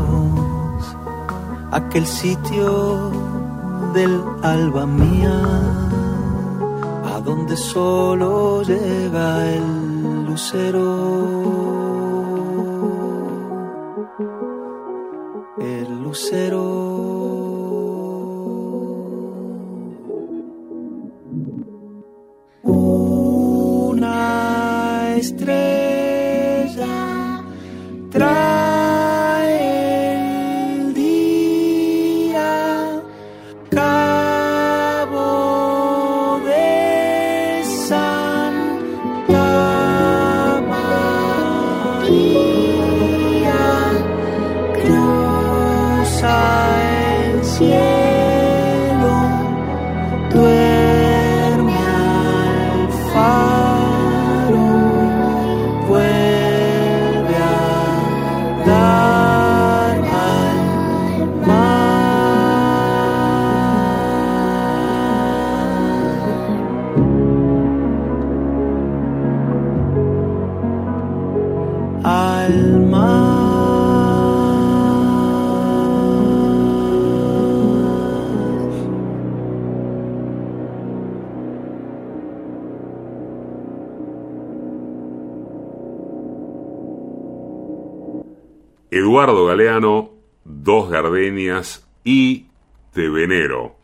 aquel 1.72 2.06
sitio 2.06 3.10
del 3.92 4.22
alba 4.42 4.86
mía, 4.86 5.89
donde 7.22 7.56
solo 7.56 8.62
llega 8.62 9.54
el 9.54 10.24
lucero. 10.24 10.86
El 15.58 16.02
lucero. 16.02 16.99
Eduardo 89.20 89.44
Galeano, 89.44 90.12
Dos 90.44 90.88
Gardenias 90.88 91.86
y 92.04 92.46
Te 92.94 93.10
Venero. 93.10 93.76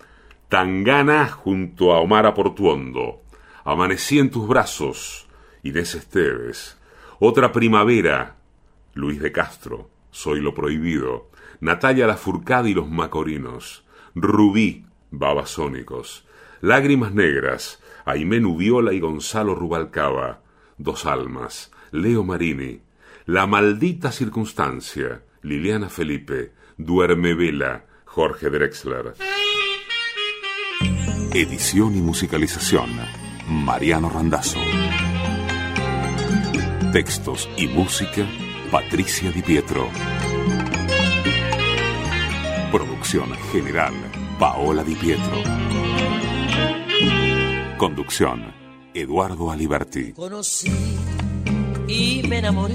Tangana 0.48 1.28
junto 1.28 1.92
a 1.92 2.00
Omar 2.00 2.32
Portuondo. 2.32 3.20
Amanecí 3.62 4.18
en 4.18 4.30
tus 4.30 4.48
brazos, 4.48 5.28
Inés 5.62 5.94
Esteves. 5.94 6.78
Otra 7.18 7.52
primavera, 7.52 8.36
Luis 8.94 9.20
de 9.20 9.30
Castro. 9.30 9.90
Soy 10.10 10.40
lo 10.40 10.54
prohibido. 10.54 11.28
Natalia 11.60 12.06
Lafourcade 12.06 12.70
y 12.70 12.74
los 12.74 12.88
Macorinos. 12.88 13.84
Rubí, 14.14 14.86
Babasónicos. 15.10 16.26
Lágrimas 16.62 17.12
negras, 17.12 17.82
Aimé 18.06 18.40
Nubiola 18.40 18.94
y 18.94 19.00
Gonzalo 19.00 19.54
Rubalcaba. 19.54 20.40
Dos 20.78 21.04
almas, 21.04 21.72
Leo 21.90 22.24
Marini. 22.24 22.80
La 23.26 23.46
maldita 23.46 24.12
circunstancia, 24.12 25.25
Liliana 25.46 25.88
Felipe, 25.88 26.54
Duerme 26.76 27.32
Vela, 27.34 27.84
Jorge 28.04 28.50
Drexler. 28.50 29.14
Edición 31.32 31.94
y 31.94 32.00
musicalización, 32.00 32.90
Mariano 33.48 34.10
Randazzo. 34.10 34.58
Textos 36.92 37.48
y 37.56 37.68
música, 37.68 38.26
Patricia 38.72 39.30
Di 39.30 39.42
Pietro. 39.42 39.88
Producción 42.72 43.32
general, 43.52 43.94
Paola 44.40 44.82
Di 44.82 44.96
Pietro. 44.96 45.42
Conducción, 47.78 48.52
Eduardo 48.92 49.52
Aliberti. 49.52 50.12
Conocí 50.12 50.72
y 51.86 52.24
me 52.26 52.38
enamoré 52.38 52.74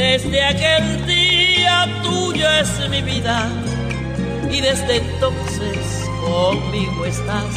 Desde 0.00 0.42
aquel 0.42 1.06
día 1.06 1.86
tuyo 2.02 2.48
es 2.62 2.88
mi 2.88 3.02
vida 3.02 3.46
y 4.50 4.62
desde 4.62 4.96
entonces 4.96 6.08
conmigo 6.22 7.04
estás, 7.04 7.54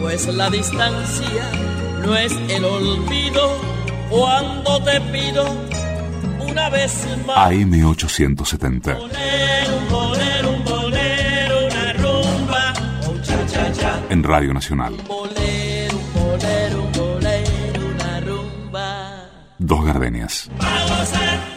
pues 0.00 0.26
la 0.28 0.48
distancia 0.48 1.50
no 2.02 2.16
es 2.16 2.32
el 2.48 2.64
olvido 2.64 3.60
cuando 4.08 4.82
te 4.84 5.02
pido 5.12 5.44
una 6.48 6.70
vez 6.70 7.06
más. 7.26 7.36
AM870. 7.52 8.96
Un 8.96 9.88
bolero, 9.90 10.50
un 10.52 10.64
bolero, 10.64 11.66
una 11.66 11.92
rumba, 11.92 12.72
un 13.06 13.22
cha 13.22 13.46
cha 13.46 13.70
cha. 13.70 14.02
En 14.08 14.24
Radio 14.24 14.54
Nacional. 14.54 14.96
Bolero, 15.06 15.98
bolero, 16.14 16.82
bolero, 16.96 17.86
una 17.94 18.20
rumba. 18.20 19.28
Dos 19.58 19.84
gardenias. 19.84 20.50
Vamos 20.58 21.12
a 21.12 21.49